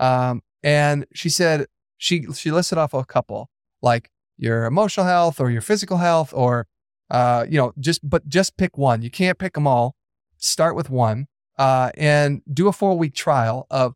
Um, 0.00 0.42
and 0.62 1.04
she 1.12 1.28
said, 1.28 1.66
she, 1.98 2.24
she 2.32 2.50
listed 2.50 2.78
off 2.78 2.94
a 2.94 3.04
couple 3.04 3.50
like 3.82 4.10
your 4.38 4.64
emotional 4.64 5.04
health 5.04 5.40
or 5.40 5.50
your 5.50 5.60
physical 5.60 5.98
health 5.98 6.32
or 6.34 6.66
uh, 7.10 7.46
you 7.48 7.58
know, 7.58 7.72
just 7.78 8.08
but 8.08 8.28
just 8.28 8.56
pick 8.56 8.76
one. 8.76 9.02
You 9.02 9.10
can't 9.10 9.38
pick 9.38 9.54
them 9.54 9.66
all. 9.66 9.94
Start 10.38 10.76
with 10.76 10.90
one 10.90 11.28
uh, 11.58 11.90
and 11.96 12.42
do 12.52 12.68
a 12.68 12.72
four 12.72 12.96
week 12.98 13.14
trial 13.14 13.66
of 13.70 13.94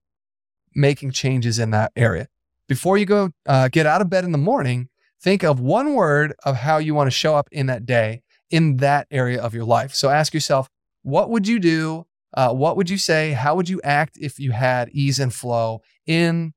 making 0.75 1.11
changes 1.13 1.59
in 1.59 1.71
that 1.71 1.93
area. 1.97 2.29
Before 2.69 2.97
you 2.97 3.07
go 3.07 3.31
uh, 3.47 3.69
get 3.69 3.87
out 3.87 4.01
of 4.01 4.09
bed 4.09 4.25
in 4.25 4.33
the 4.33 4.39
morning, 4.39 4.89
think 5.21 5.43
of 5.43 5.61
one 5.61 5.95
word 5.95 6.35
of 6.45 6.57
how 6.57 6.79
you 6.79 6.95
want 6.95 7.09
to 7.09 7.11
show 7.11 7.35
up 7.35 7.49
in 7.51 7.67
that 7.67 7.85
day 7.85 8.23
in 8.51 8.77
that 8.79 9.07
area 9.11 9.41
of 9.41 9.55
your 9.55 9.65
life. 9.65 9.95
So 9.95 10.09
ask 10.11 10.35
yourself, 10.35 10.69
what 11.03 11.31
would 11.31 11.47
you 11.47 11.59
do? 11.59 12.07
Uh, 12.35 12.53
what 12.53 12.77
would 12.77 12.91
you 12.91 12.99
say? 12.99 13.33
How 13.33 13.55
would 13.57 13.69
you 13.69 13.81
act 13.83 14.17
if 14.21 14.39
you 14.39 14.53
had 14.53 14.89
ease 14.91 15.19
and 15.19 15.33
flow 15.33 15.83
in, 16.07 16.53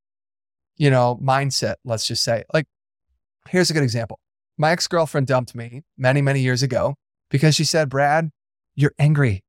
you 0.76 0.90
know, 0.90 1.20
mindset? 1.22 1.76
Let's 1.84 2.08
just 2.08 2.24
say, 2.24 2.44
like, 2.54 2.66
here's 3.50 3.70
a 3.70 3.74
good 3.74 3.84
example. 3.84 4.20
My 4.58 4.72
ex 4.72 4.88
girlfriend 4.88 5.28
dumped 5.28 5.56
me 5.56 5.84
many, 5.98 6.22
many 6.22 6.42
years 6.42 6.62
ago 6.62 6.96
because 7.30 7.56
she 7.56 7.64
said, 7.64 7.90
Brad, 7.90 8.30
you're 8.76 8.94
angry. 9.00 9.44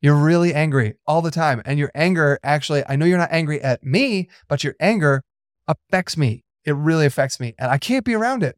You're 0.00 0.16
really 0.16 0.52
angry 0.52 0.94
all 1.06 1.22
the 1.22 1.30
time. 1.30 1.62
And 1.64 1.78
your 1.78 1.90
anger 1.94 2.38
actually, 2.42 2.82
I 2.86 2.96
know 2.96 3.06
you're 3.06 3.18
not 3.18 3.32
angry 3.32 3.60
at 3.62 3.84
me, 3.84 4.28
but 4.48 4.62
your 4.64 4.74
anger 4.80 5.22
affects 5.66 6.16
me. 6.16 6.44
It 6.64 6.72
really 6.72 7.06
affects 7.06 7.40
me. 7.40 7.54
And 7.58 7.70
I 7.70 7.78
can't 7.78 8.04
be 8.04 8.14
around 8.14 8.42
it. 8.42 8.56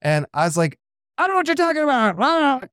And 0.00 0.26
I 0.32 0.44
was 0.44 0.56
like, 0.56 0.78
I 1.16 1.26
don't 1.26 1.30
know 1.30 1.36
what 1.36 1.46
you're 1.46 1.54
talking 1.54 1.82
about. 1.82 2.68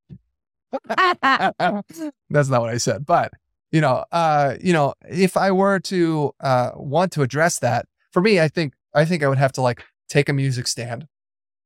That's 2.30 2.50
not 2.50 2.62
what 2.62 2.70
I 2.70 2.78
said. 2.78 3.06
But, 3.06 3.34
you 3.72 3.82
know, 3.82 4.06
uh, 4.12 4.56
you 4.62 4.74
know, 4.74 4.94
if 5.10 5.38
I 5.38 5.52
were 5.52 5.80
to 5.82 6.32
uh, 6.40 6.72
want 6.76 7.12
to 7.14 7.22
address 7.22 7.60
that, 7.60 7.88
for 8.12 8.22
me, 8.22 8.40
I 8.40 8.48
think 8.48 8.74
I 8.94 9.04
think 9.04 9.24
I 9.24 9.28
would 9.28 9.38
have 9.38 9.52
to 9.54 9.62
like 9.62 9.84
take 10.08 10.30
a 10.30 10.34
music 10.34 10.68
stand 10.68 11.08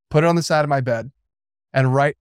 put 0.10 0.24
it 0.24 0.28
on 0.28 0.36
the 0.36 0.44
side 0.44 0.66
of 0.66 0.70
my 0.70 0.82
bed, 0.82 1.12
and 1.74 1.94
write 1.94 2.16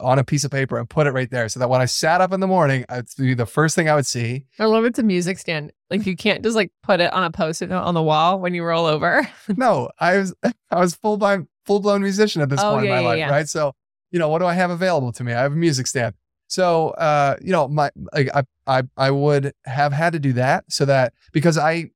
on 0.00 0.18
a 0.18 0.24
piece 0.24 0.44
of 0.44 0.50
paper 0.50 0.78
and 0.78 0.88
put 0.88 1.06
it 1.06 1.12
right 1.12 1.30
there 1.30 1.48
so 1.48 1.58
that 1.58 1.68
when 1.68 1.80
I 1.80 1.86
sat 1.86 2.20
up 2.20 2.32
in 2.32 2.40
the 2.40 2.46
morning, 2.46 2.84
it's 2.88 3.14
be 3.14 3.34
the 3.34 3.46
first 3.46 3.74
thing 3.74 3.88
I 3.88 3.94
would 3.94 4.06
see. 4.06 4.44
I 4.58 4.66
love 4.66 4.84
it's 4.84 4.98
a 4.98 5.02
music 5.02 5.38
stand. 5.38 5.72
Like 5.90 6.06
you 6.06 6.16
can't 6.16 6.42
just 6.42 6.54
like 6.54 6.70
put 6.82 7.00
it 7.00 7.12
on 7.12 7.24
a 7.24 7.30
post-it 7.30 7.68
note 7.68 7.82
on 7.82 7.94
the 7.94 8.02
wall 8.02 8.38
when 8.38 8.54
you 8.54 8.62
roll 8.64 8.86
over. 8.86 9.28
no, 9.56 9.90
I 9.98 10.18
was 10.18 10.34
I 10.70 10.80
was 10.80 10.94
full 10.94 11.16
by 11.16 11.38
full 11.66 11.80
blown 11.80 12.02
musician 12.02 12.42
at 12.42 12.48
this 12.48 12.60
oh, 12.60 12.74
point 12.74 12.86
yeah, 12.86 12.90
in 12.90 12.96
my 12.96 13.02
yeah, 13.02 13.08
life, 13.08 13.18
yeah. 13.18 13.30
right? 13.30 13.48
So, 13.48 13.74
you 14.10 14.18
know, 14.18 14.28
what 14.28 14.38
do 14.38 14.46
I 14.46 14.54
have 14.54 14.70
available 14.70 15.12
to 15.12 15.24
me? 15.24 15.32
I 15.32 15.42
have 15.42 15.52
a 15.52 15.56
music 15.56 15.86
stand. 15.86 16.14
So, 16.46 16.90
uh, 16.90 17.36
you 17.42 17.52
know, 17.52 17.68
my 17.68 17.90
like 18.12 18.28
I 18.34 18.44
I 18.66 18.82
I 18.96 19.10
would 19.10 19.52
have 19.64 19.92
had 19.92 20.12
to 20.12 20.18
do 20.18 20.32
that 20.34 20.64
so 20.68 20.84
that 20.84 21.12
because 21.32 21.58
I 21.58 21.90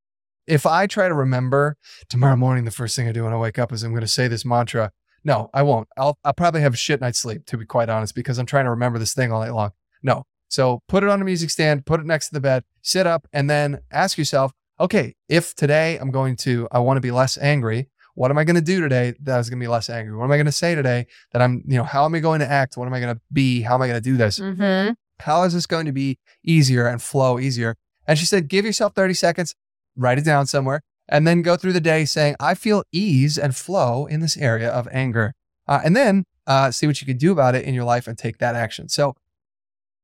if 0.48 0.66
I 0.66 0.88
try 0.88 1.06
to 1.06 1.14
remember 1.14 1.76
tomorrow 2.08 2.36
morning, 2.36 2.64
the 2.64 2.72
first 2.72 2.96
thing 2.96 3.08
I 3.08 3.12
do 3.12 3.24
when 3.24 3.32
I 3.32 3.36
wake 3.36 3.60
up 3.60 3.72
is 3.72 3.84
I'm 3.84 3.92
going 3.92 4.00
to 4.00 4.08
say 4.08 4.26
this 4.26 4.44
mantra 4.44 4.90
no, 5.24 5.50
I 5.54 5.62
won't. 5.62 5.88
I'll 5.96 6.18
I'll 6.24 6.32
probably 6.32 6.60
have 6.62 6.74
a 6.74 6.76
shit 6.76 7.00
night's 7.00 7.18
sleep 7.18 7.46
to 7.46 7.56
be 7.56 7.64
quite 7.64 7.88
honest 7.88 8.14
because 8.14 8.38
I'm 8.38 8.46
trying 8.46 8.64
to 8.64 8.70
remember 8.70 8.98
this 8.98 9.14
thing 9.14 9.32
all 9.32 9.40
night 9.40 9.54
long. 9.54 9.72
No. 10.02 10.26
So 10.48 10.82
put 10.86 11.02
it 11.02 11.08
on 11.08 11.22
a 11.22 11.24
music 11.24 11.48
stand, 11.50 11.86
put 11.86 12.00
it 12.00 12.06
next 12.06 12.28
to 12.28 12.34
the 12.34 12.40
bed, 12.40 12.64
sit 12.82 13.06
up, 13.06 13.26
and 13.32 13.48
then 13.48 13.80
ask 13.90 14.18
yourself, 14.18 14.52
okay, 14.78 15.14
if 15.28 15.54
today 15.54 15.96
I'm 15.96 16.10
going 16.10 16.36
to, 16.36 16.68
I 16.70 16.80
want 16.80 16.98
to 16.98 17.00
be 17.00 17.10
less 17.10 17.38
angry. 17.38 17.88
What 18.14 18.30
am 18.30 18.36
I 18.36 18.44
going 18.44 18.56
to 18.56 18.60
do 18.60 18.80
today 18.82 19.14
that 19.22 19.38
is 19.40 19.48
going 19.48 19.58
to 19.58 19.64
be 19.64 19.68
less 19.68 19.88
angry? 19.88 20.14
What 20.14 20.24
am 20.24 20.32
I 20.32 20.36
going 20.36 20.44
to 20.44 20.52
say 20.52 20.74
today 20.74 21.06
that 21.32 21.40
I'm, 21.40 21.62
you 21.66 21.78
know, 21.78 21.84
how 21.84 22.04
am 22.04 22.14
I 22.14 22.20
going 22.20 22.40
to 22.40 22.50
act? 22.50 22.76
What 22.76 22.86
am 22.86 22.92
I 22.92 23.00
going 23.00 23.14
to 23.14 23.20
be? 23.32 23.62
How 23.62 23.76
am 23.76 23.82
I 23.82 23.86
going 23.86 24.02
to 24.02 24.10
do 24.10 24.18
this? 24.18 24.38
Mm-hmm. 24.38 24.92
How 25.20 25.44
is 25.44 25.54
this 25.54 25.66
going 25.66 25.86
to 25.86 25.92
be 25.92 26.18
easier 26.44 26.86
and 26.86 27.00
flow 27.00 27.38
easier? 27.38 27.76
And 28.06 28.18
she 28.18 28.26
said, 28.26 28.48
give 28.48 28.66
yourself 28.66 28.94
30 28.94 29.14
seconds, 29.14 29.54
write 29.96 30.18
it 30.18 30.24
down 30.24 30.46
somewhere, 30.46 30.82
and 31.12 31.26
then 31.26 31.42
go 31.42 31.56
through 31.56 31.74
the 31.74 31.80
day 31.80 32.06
saying, 32.06 32.34
I 32.40 32.54
feel 32.54 32.84
ease 32.90 33.36
and 33.36 33.54
flow 33.54 34.06
in 34.06 34.20
this 34.20 34.36
area 34.38 34.70
of 34.70 34.88
anger. 34.90 35.34
Uh, 35.68 35.80
and 35.84 35.94
then 35.94 36.24
uh, 36.46 36.70
see 36.70 36.86
what 36.86 37.00
you 37.02 37.06
can 37.06 37.18
do 37.18 37.30
about 37.30 37.54
it 37.54 37.66
in 37.66 37.74
your 37.74 37.84
life 37.84 38.08
and 38.08 38.16
take 38.16 38.38
that 38.38 38.54
action. 38.54 38.88
So, 38.88 39.14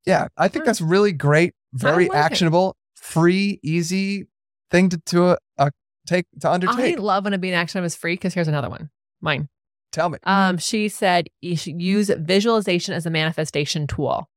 yeah, 0.04 0.28
I 0.36 0.48
think 0.48 0.66
that's 0.66 0.82
really 0.82 1.12
great, 1.12 1.54
very 1.72 2.08
like 2.08 2.18
actionable, 2.18 2.76
it. 2.94 3.02
free, 3.02 3.58
easy 3.62 4.26
thing 4.70 4.90
to, 4.90 4.98
to 5.06 5.38
uh, 5.56 5.70
take 6.06 6.26
to 6.42 6.52
undertake. 6.52 6.98
I 6.98 7.00
love 7.00 7.24
when 7.24 7.32
a 7.32 7.38
being 7.38 7.54
action 7.54 7.82
is 7.82 7.96
free 7.96 8.12
because 8.12 8.34
here's 8.34 8.48
another 8.48 8.68
one, 8.68 8.90
mine. 9.22 9.48
Tell 9.90 10.10
me. 10.10 10.18
Um, 10.24 10.58
she 10.58 10.90
said 10.90 11.28
you 11.40 11.56
should 11.56 11.80
use 11.80 12.10
visualization 12.10 12.92
as 12.92 13.06
a 13.06 13.10
manifestation 13.10 13.86
tool. 13.86 14.28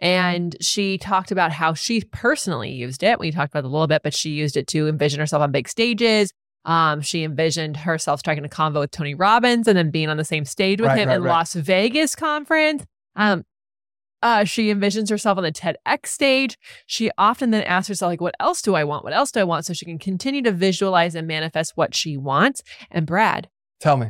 And 0.00 0.56
she 0.60 0.96
talked 0.96 1.30
about 1.30 1.52
how 1.52 1.74
she 1.74 2.02
personally 2.02 2.70
used 2.70 3.02
it. 3.02 3.18
We 3.18 3.30
talked 3.30 3.52
about 3.52 3.64
it 3.64 3.68
a 3.68 3.70
little 3.70 3.86
bit, 3.86 4.02
but 4.02 4.14
she 4.14 4.30
used 4.30 4.56
it 4.56 4.66
to 4.68 4.88
envision 4.88 5.20
herself 5.20 5.42
on 5.42 5.52
big 5.52 5.68
stages. 5.68 6.32
Um, 6.64 7.00
she 7.00 7.22
envisioned 7.22 7.76
herself 7.76 8.20
striking 8.20 8.44
a 8.44 8.48
convo 8.48 8.80
with 8.80 8.90
Tony 8.90 9.14
Robbins 9.14 9.68
and 9.68 9.76
then 9.76 9.90
being 9.90 10.08
on 10.08 10.16
the 10.16 10.24
same 10.24 10.44
stage 10.44 10.80
with 10.80 10.88
right, 10.88 10.98
him 10.98 11.08
right, 11.08 11.16
in 11.16 11.22
right. 11.22 11.30
Las 11.30 11.54
Vegas 11.54 12.14
conference. 12.14 12.84
Um, 13.16 13.44
uh, 14.22 14.44
she 14.44 14.72
envisions 14.72 15.08
herself 15.08 15.38
on 15.38 15.44
the 15.44 15.52
TEDx 15.52 16.06
stage. 16.06 16.58
She 16.86 17.10
often 17.16 17.50
then 17.50 17.62
asks 17.62 17.88
herself, 17.88 18.10
like, 18.10 18.20
what 18.20 18.34
else 18.38 18.60
do 18.60 18.74
I 18.74 18.84
want? 18.84 19.04
What 19.04 19.14
else 19.14 19.32
do 19.32 19.40
I 19.40 19.44
want? 19.44 19.64
So 19.64 19.72
she 19.72 19.86
can 19.86 19.98
continue 19.98 20.42
to 20.42 20.52
visualize 20.52 21.14
and 21.14 21.26
manifest 21.26 21.72
what 21.74 21.94
she 21.94 22.16
wants. 22.16 22.62
And 22.90 23.06
Brad, 23.06 23.48
tell 23.80 23.96
me. 23.96 24.08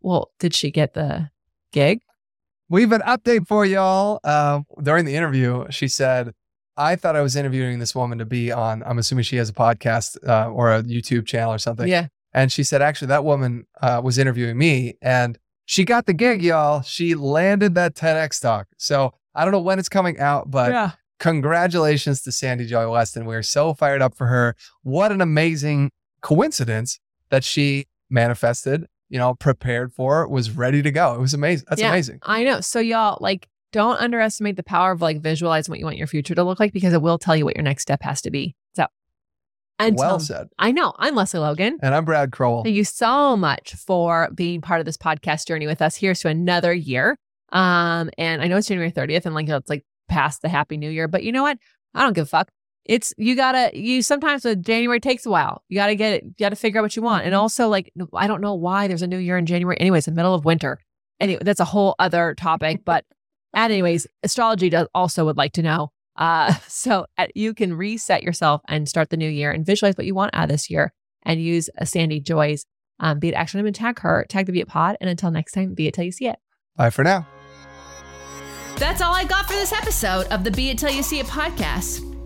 Well, 0.00 0.30
did 0.38 0.54
she 0.54 0.70
get 0.70 0.94
the 0.94 1.30
gig? 1.72 2.00
We 2.70 2.82
have 2.82 2.92
an 2.92 3.00
update 3.00 3.48
for 3.48 3.66
y'all. 3.66 4.20
Uh, 4.22 4.60
during 4.80 5.04
the 5.04 5.16
interview, 5.16 5.66
she 5.70 5.88
said, 5.88 6.32
I 6.76 6.94
thought 6.94 7.16
I 7.16 7.20
was 7.20 7.34
interviewing 7.34 7.80
this 7.80 7.96
woman 7.96 8.18
to 8.18 8.24
be 8.24 8.52
on, 8.52 8.84
I'm 8.86 8.96
assuming 8.96 9.24
she 9.24 9.36
has 9.36 9.48
a 9.48 9.52
podcast 9.52 10.16
uh, 10.26 10.48
or 10.48 10.72
a 10.72 10.82
YouTube 10.84 11.26
channel 11.26 11.52
or 11.52 11.58
something. 11.58 11.88
Yeah. 11.88 12.06
And 12.32 12.52
she 12.52 12.62
said, 12.62 12.80
actually, 12.80 13.08
that 13.08 13.24
woman 13.24 13.66
uh, 13.82 14.00
was 14.04 14.18
interviewing 14.18 14.56
me 14.56 14.94
and 15.02 15.36
she 15.64 15.84
got 15.84 16.06
the 16.06 16.12
gig, 16.12 16.42
y'all. 16.42 16.82
She 16.82 17.16
landed 17.16 17.74
that 17.74 17.96
TEDx 17.96 18.40
talk. 18.40 18.68
So 18.76 19.14
I 19.34 19.44
don't 19.44 19.50
know 19.50 19.60
when 19.60 19.80
it's 19.80 19.88
coming 19.88 20.20
out, 20.20 20.48
but 20.48 20.70
yeah. 20.70 20.92
congratulations 21.18 22.22
to 22.22 22.30
Sandy 22.30 22.66
Joy 22.66 22.88
Weston. 22.88 23.24
We're 23.24 23.42
so 23.42 23.74
fired 23.74 24.00
up 24.00 24.16
for 24.16 24.28
her. 24.28 24.54
What 24.84 25.10
an 25.10 25.20
amazing 25.20 25.90
coincidence 26.22 27.00
that 27.30 27.42
she 27.42 27.86
manifested, 28.08 28.86
you 29.10 29.18
know, 29.18 29.34
prepared 29.34 29.92
for, 29.92 30.26
was 30.28 30.50
ready 30.52 30.80
to 30.82 30.90
go. 30.90 31.14
It 31.14 31.20
was 31.20 31.34
amazing. 31.34 31.66
That's 31.68 31.80
Yeah. 31.82 31.90
amazing. 31.90 32.20
I 32.22 32.44
know. 32.44 32.60
So 32.62 32.80
y'all 32.80 33.18
like 33.20 33.48
don't 33.72 33.98
underestimate 34.00 34.56
the 34.56 34.62
power 34.62 34.92
of 34.92 35.02
like 35.02 35.20
visualizing 35.20 35.70
what 35.70 35.78
you 35.78 35.84
want 35.84 35.96
your 35.98 36.06
future 36.06 36.34
to 36.34 36.42
look 36.44 36.58
like 36.58 36.72
because 36.72 36.92
it 36.94 37.02
will 37.02 37.18
tell 37.18 37.36
you 37.36 37.44
what 37.44 37.54
your 37.56 37.62
next 37.62 37.82
step 37.82 38.02
has 38.02 38.22
to 38.22 38.30
be. 38.30 38.56
So 38.74 38.86
and 39.78 39.96
well 39.96 40.18
so- 40.20 40.34
said. 40.34 40.48
I 40.58 40.72
know. 40.72 40.92
I'm 40.98 41.14
Lesley 41.14 41.40
Logan. 41.40 41.78
And 41.82 41.94
I'm 41.94 42.04
Brad 42.04 42.32
Crowell. 42.32 42.62
Thank 42.64 42.76
you 42.76 42.84
so 42.84 43.36
much 43.36 43.74
for 43.74 44.28
being 44.34 44.60
part 44.60 44.80
of 44.80 44.86
this 44.86 44.96
podcast 44.96 45.46
journey 45.46 45.66
with 45.66 45.82
us. 45.82 45.96
Here's 45.96 46.20
to 46.20 46.28
another 46.28 46.72
year. 46.72 47.18
Um, 47.52 48.10
and 48.16 48.40
I 48.42 48.46
know 48.46 48.56
it's 48.56 48.68
January 48.68 48.92
30th 48.92 49.26
and 49.26 49.34
like 49.34 49.48
it's 49.48 49.68
like 49.68 49.84
past 50.08 50.42
the 50.42 50.48
happy 50.48 50.76
new 50.76 50.90
year, 50.90 51.08
but 51.08 51.24
you 51.24 51.32
know 51.32 51.42
what? 51.42 51.58
I 51.94 52.02
don't 52.04 52.12
give 52.12 52.24
a 52.24 52.28
fuck. 52.28 52.48
It's 52.84 53.14
you 53.18 53.36
gotta 53.36 53.70
you 53.78 54.02
sometimes 54.02 54.42
the 54.42 54.56
January 54.56 55.00
takes 55.00 55.26
a 55.26 55.30
while. 55.30 55.62
You 55.68 55.76
gotta 55.76 55.94
get 55.94 56.14
it, 56.14 56.24
you 56.24 56.34
gotta 56.38 56.56
figure 56.56 56.80
out 56.80 56.82
what 56.82 56.96
you 56.96 57.02
want. 57.02 57.24
And 57.24 57.34
also 57.34 57.68
like 57.68 57.92
I 58.14 58.26
don't 58.26 58.40
know 58.40 58.54
why 58.54 58.88
there's 58.88 59.02
a 59.02 59.06
new 59.06 59.18
year 59.18 59.36
in 59.36 59.46
January. 59.46 59.78
Anyways, 59.80 60.06
the 60.06 60.12
middle 60.12 60.34
of 60.34 60.44
winter. 60.44 60.78
Anyway, 61.20 61.42
that's 61.44 61.60
a 61.60 61.64
whole 61.64 61.94
other 61.98 62.34
topic. 62.34 62.82
But 62.84 63.04
anyways, 63.54 64.06
astrology 64.22 64.70
does 64.70 64.88
also 64.94 65.24
would 65.26 65.36
like 65.36 65.52
to 65.52 65.62
know. 65.62 65.92
Uh, 66.16 66.54
so 66.68 67.06
uh, 67.18 67.26
you 67.34 67.54
can 67.54 67.74
reset 67.74 68.22
yourself 68.22 68.62
and 68.68 68.88
start 68.88 69.10
the 69.10 69.16
new 69.16 69.28
year 69.28 69.50
and 69.50 69.66
visualize 69.66 69.96
what 69.96 70.06
you 70.06 70.14
want 70.14 70.34
out 70.34 70.44
of 70.44 70.50
this 70.50 70.70
year 70.70 70.92
and 71.24 71.40
use 71.40 71.68
a 71.76 71.86
Sandy 71.86 72.20
Joy's 72.20 72.64
um, 72.98 73.18
Be 73.18 73.28
It 73.28 73.34
Action 73.34 73.58
Item 73.58 73.66
and 73.66 73.76
tag 73.76 74.00
her, 74.00 74.24
tag 74.28 74.46
the 74.46 74.52
Be 74.52 74.60
It 74.60 74.68
Pod. 74.68 74.96
And 75.00 75.10
until 75.10 75.30
next 75.30 75.52
time, 75.52 75.74
be 75.74 75.86
it 75.86 75.94
till 75.94 76.04
you 76.04 76.12
see 76.12 76.28
it. 76.28 76.38
Bye 76.76 76.90
for 76.90 77.04
now. 77.04 77.26
That's 78.76 79.02
all 79.02 79.14
I 79.14 79.24
got 79.24 79.46
for 79.46 79.52
this 79.52 79.72
episode 79.72 80.26
of 80.28 80.44
the 80.44 80.50
Be 80.50 80.70
It 80.70 80.78
Till 80.78 80.90
You 80.90 81.02
See 81.02 81.18
It 81.18 81.26
podcast. 81.26 82.09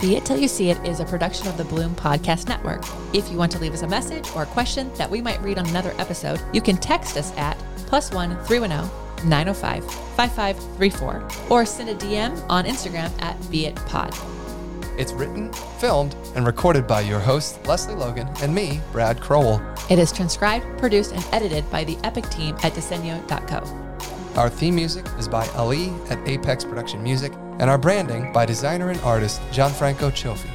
Be 0.00 0.16
It 0.16 0.24
Till 0.24 0.38
You 0.38 0.48
See 0.48 0.70
It 0.70 0.82
is 0.86 1.00
a 1.00 1.04
production 1.04 1.46
of 1.46 1.58
the 1.58 1.64
Bloom 1.64 1.94
Podcast 1.94 2.48
Network. 2.48 2.82
If 3.12 3.30
you 3.30 3.36
want 3.36 3.52
to 3.52 3.58
leave 3.58 3.74
us 3.74 3.82
a 3.82 3.86
message 3.86 4.26
or 4.34 4.44
a 4.44 4.46
question 4.46 4.90
that 4.94 5.10
we 5.10 5.20
might 5.20 5.42
read 5.42 5.58
on 5.58 5.68
another 5.68 5.92
episode, 5.98 6.40
you 6.54 6.62
can 6.62 6.78
text 6.78 7.18
us 7.18 7.36
at 7.36 7.58
plus 7.86 8.10
one 8.10 8.42
310 8.46 8.88
905 9.28 9.84
5534 9.84 11.50
or 11.50 11.66
send 11.66 11.90
a 11.90 11.94
DM 11.96 12.42
on 12.48 12.64
Instagram 12.64 13.12
at 13.20 13.36
Be 13.50 13.66
It 13.66 13.76
Pod. 13.76 14.14
It's 14.96 15.12
written, 15.12 15.52
filmed, 15.78 16.16
and 16.34 16.46
recorded 16.46 16.86
by 16.86 17.02
your 17.02 17.20
host, 17.20 17.66
Lesley 17.66 17.94
Logan, 17.94 18.28
and 18.40 18.54
me, 18.54 18.80
Brad 18.92 19.20
Crowell. 19.20 19.60
It 19.90 19.98
is 19.98 20.12
transcribed, 20.12 20.64
produced, 20.78 21.12
and 21.12 21.26
edited 21.30 21.70
by 21.70 21.84
the 21.84 21.98
Epic 22.04 22.26
team 22.30 22.56
at 22.62 22.72
Disenyo.co. 22.72 24.38
Our 24.40 24.48
theme 24.48 24.76
music 24.76 25.04
is 25.18 25.28
by 25.28 25.46
Ali 25.48 25.90
at 26.08 26.26
Apex 26.26 26.64
Production 26.64 27.02
Music, 27.02 27.32
and 27.60 27.68
our 27.68 27.78
branding 27.78 28.32
by 28.32 28.46
designer 28.46 28.88
and 28.90 28.98
artist 29.02 29.40
Gianfranco 29.52 30.10
Cioffi. 30.10 30.48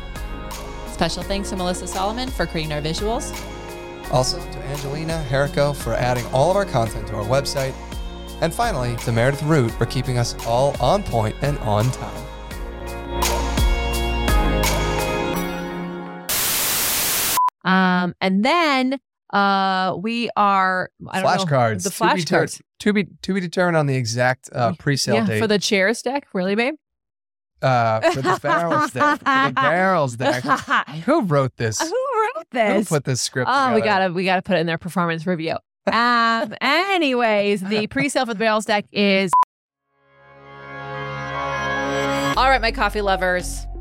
Special 0.91 1.21
thanks 1.23 1.51
to 1.51 1.55
Melissa 1.55 1.87
Solomon 1.87 2.29
for 2.29 2.47
creating 2.47 2.73
our 2.73 2.81
visuals. 2.81 3.31
Also 4.11 4.39
to 4.39 4.63
Angelina 4.65 5.23
Herrico 5.29 5.75
for 5.75 5.93
adding 5.93 6.25
all 6.33 6.49
of 6.49 6.57
our 6.57 6.65
content 6.65 7.07
to 7.07 7.15
our 7.15 7.23
website. 7.23 7.73
And 8.41 8.53
finally, 8.53 8.95
to 8.97 9.11
Meredith 9.11 9.43
Root 9.43 9.71
for 9.71 9.85
keeping 9.85 10.17
us 10.17 10.35
all 10.47 10.75
on 10.81 11.03
point 11.03 11.35
and 11.41 11.57
on 11.59 11.89
time. 11.91 12.25
Um, 17.63 18.15
and 18.19 18.43
then 18.43 18.99
uh, 19.31 19.95
we 19.99 20.29
are 20.35 20.89
I 21.07 21.21
don't 21.21 21.23
know, 21.23 21.45
Flashcards. 21.45 21.83
The 21.83 21.89
To 21.89 22.15
be 22.15 22.23
ter- 22.23 22.45
flashcards. 22.45 22.61
To 22.79 22.93
be, 22.93 23.07
to 23.21 23.33
be 23.33 23.39
determined 23.39 23.77
on 23.77 23.85
the 23.85 23.95
exact 23.95 24.49
uh, 24.51 24.73
pre-sale 24.73 25.15
yeah, 25.15 25.25
date 25.25 25.39
for 25.39 25.47
the 25.47 25.59
chairs 25.59 26.01
deck, 26.01 26.27
really, 26.33 26.55
babe? 26.55 26.75
Uh, 27.61 28.11
for 28.11 28.21
the 28.21 28.39
barrels 28.41 28.91
deck. 28.91 29.19
For 29.19 29.25
the 29.25 29.53
barrels 29.55 30.15
deck. 30.15 30.43
Who 31.05 31.21
wrote 31.21 31.55
this? 31.57 31.79
Who 31.79 31.87
wrote 31.87 32.47
this? 32.51 32.89
Who 32.89 32.95
put 32.95 33.03
this 33.05 33.21
script? 33.21 33.49
oh, 33.51 33.73
we 33.73 33.81
gotta 33.81 34.13
we 34.13 34.25
gotta 34.25 34.41
put 34.41 34.57
it 34.57 34.59
in 34.59 34.67
their 34.67 34.77
performance 34.77 35.25
review. 35.25 35.57
Um. 35.91 36.53
anyways, 36.61 37.61
the 37.61 37.87
pre-sale 37.87 38.25
for 38.25 38.33
the 38.33 38.39
barrels 38.39 38.65
deck 38.65 38.85
is. 38.91 39.31
All 42.37 42.49
right, 42.49 42.61
my 42.61 42.71
coffee 42.71 43.01
lovers. 43.01 43.65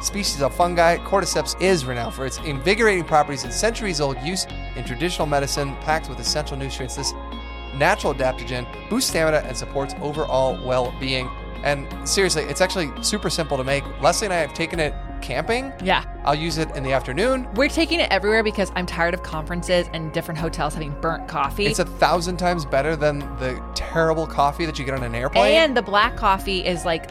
species 0.00 0.42
of 0.42 0.54
fungi, 0.54 0.96
cordyceps 0.98 1.60
is 1.60 1.84
renowned 1.84 2.14
for 2.14 2.26
its 2.26 2.38
invigorating 2.38 3.04
properties 3.04 3.44
and 3.44 3.52
centuries 3.52 4.00
old 4.00 4.18
use 4.22 4.46
in 4.76 4.84
traditional 4.84 5.26
medicine, 5.26 5.74
packed 5.76 6.08
with 6.08 6.18
essential 6.18 6.56
nutrients. 6.56 6.96
This 6.96 7.12
natural 7.74 8.14
adaptogen 8.14 8.66
boosts 8.88 9.10
stamina 9.10 9.38
and 9.46 9.56
supports 9.56 9.94
overall 10.00 10.58
well 10.66 10.94
being. 11.00 11.28
And 11.64 11.88
seriously, 12.08 12.44
it's 12.44 12.60
actually 12.60 12.90
super 13.02 13.28
simple 13.30 13.56
to 13.56 13.64
make. 13.64 13.84
Lesley 14.00 14.26
and 14.26 14.34
I 14.34 14.38
have 14.38 14.54
taken 14.54 14.78
it 14.78 14.94
camping. 15.20 15.72
Yeah. 15.82 16.04
I'll 16.24 16.34
use 16.34 16.58
it 16.58 16.70
in 16.76 16.84
the 16.84 16.92
afternoon. 16.92 17.48
We're 17.54 17.68
taking 17.68 17.98
it 17.98 18.08
everywhere 18.12 18.44
because 18.44 18.70
I'm 18.76 18.86
tired 18.86 19.14
of 19.14 19.24
conferences 19.24 19.88
and 19.92 20.12
different 20.12 20.38
hotels 20.38 20.74
having 20.74 20.98
burnt 21.00 21.26
coffee. 21.26 21.66
It's 21.66 21.80
a 21.80 21.84
thousand 21.84 22.36
times 22.36 22.64
better 22.64 22.94
than 22.94 23.18
the 23.38 23.60
terrible 23.74 24.26
coffee 24.26 24.66
that 24.66 24.78
you 24.78 24.84
get 24.84 24.94
on 24.94 25.02
an 25.02 25.14
airplane. 25.14 25.54
and 25.54 25.76
the 25.76 25.82
black 25.82 26.16
coffee 26.16 26.64
is 26.64 26.84
like 26.84 27.10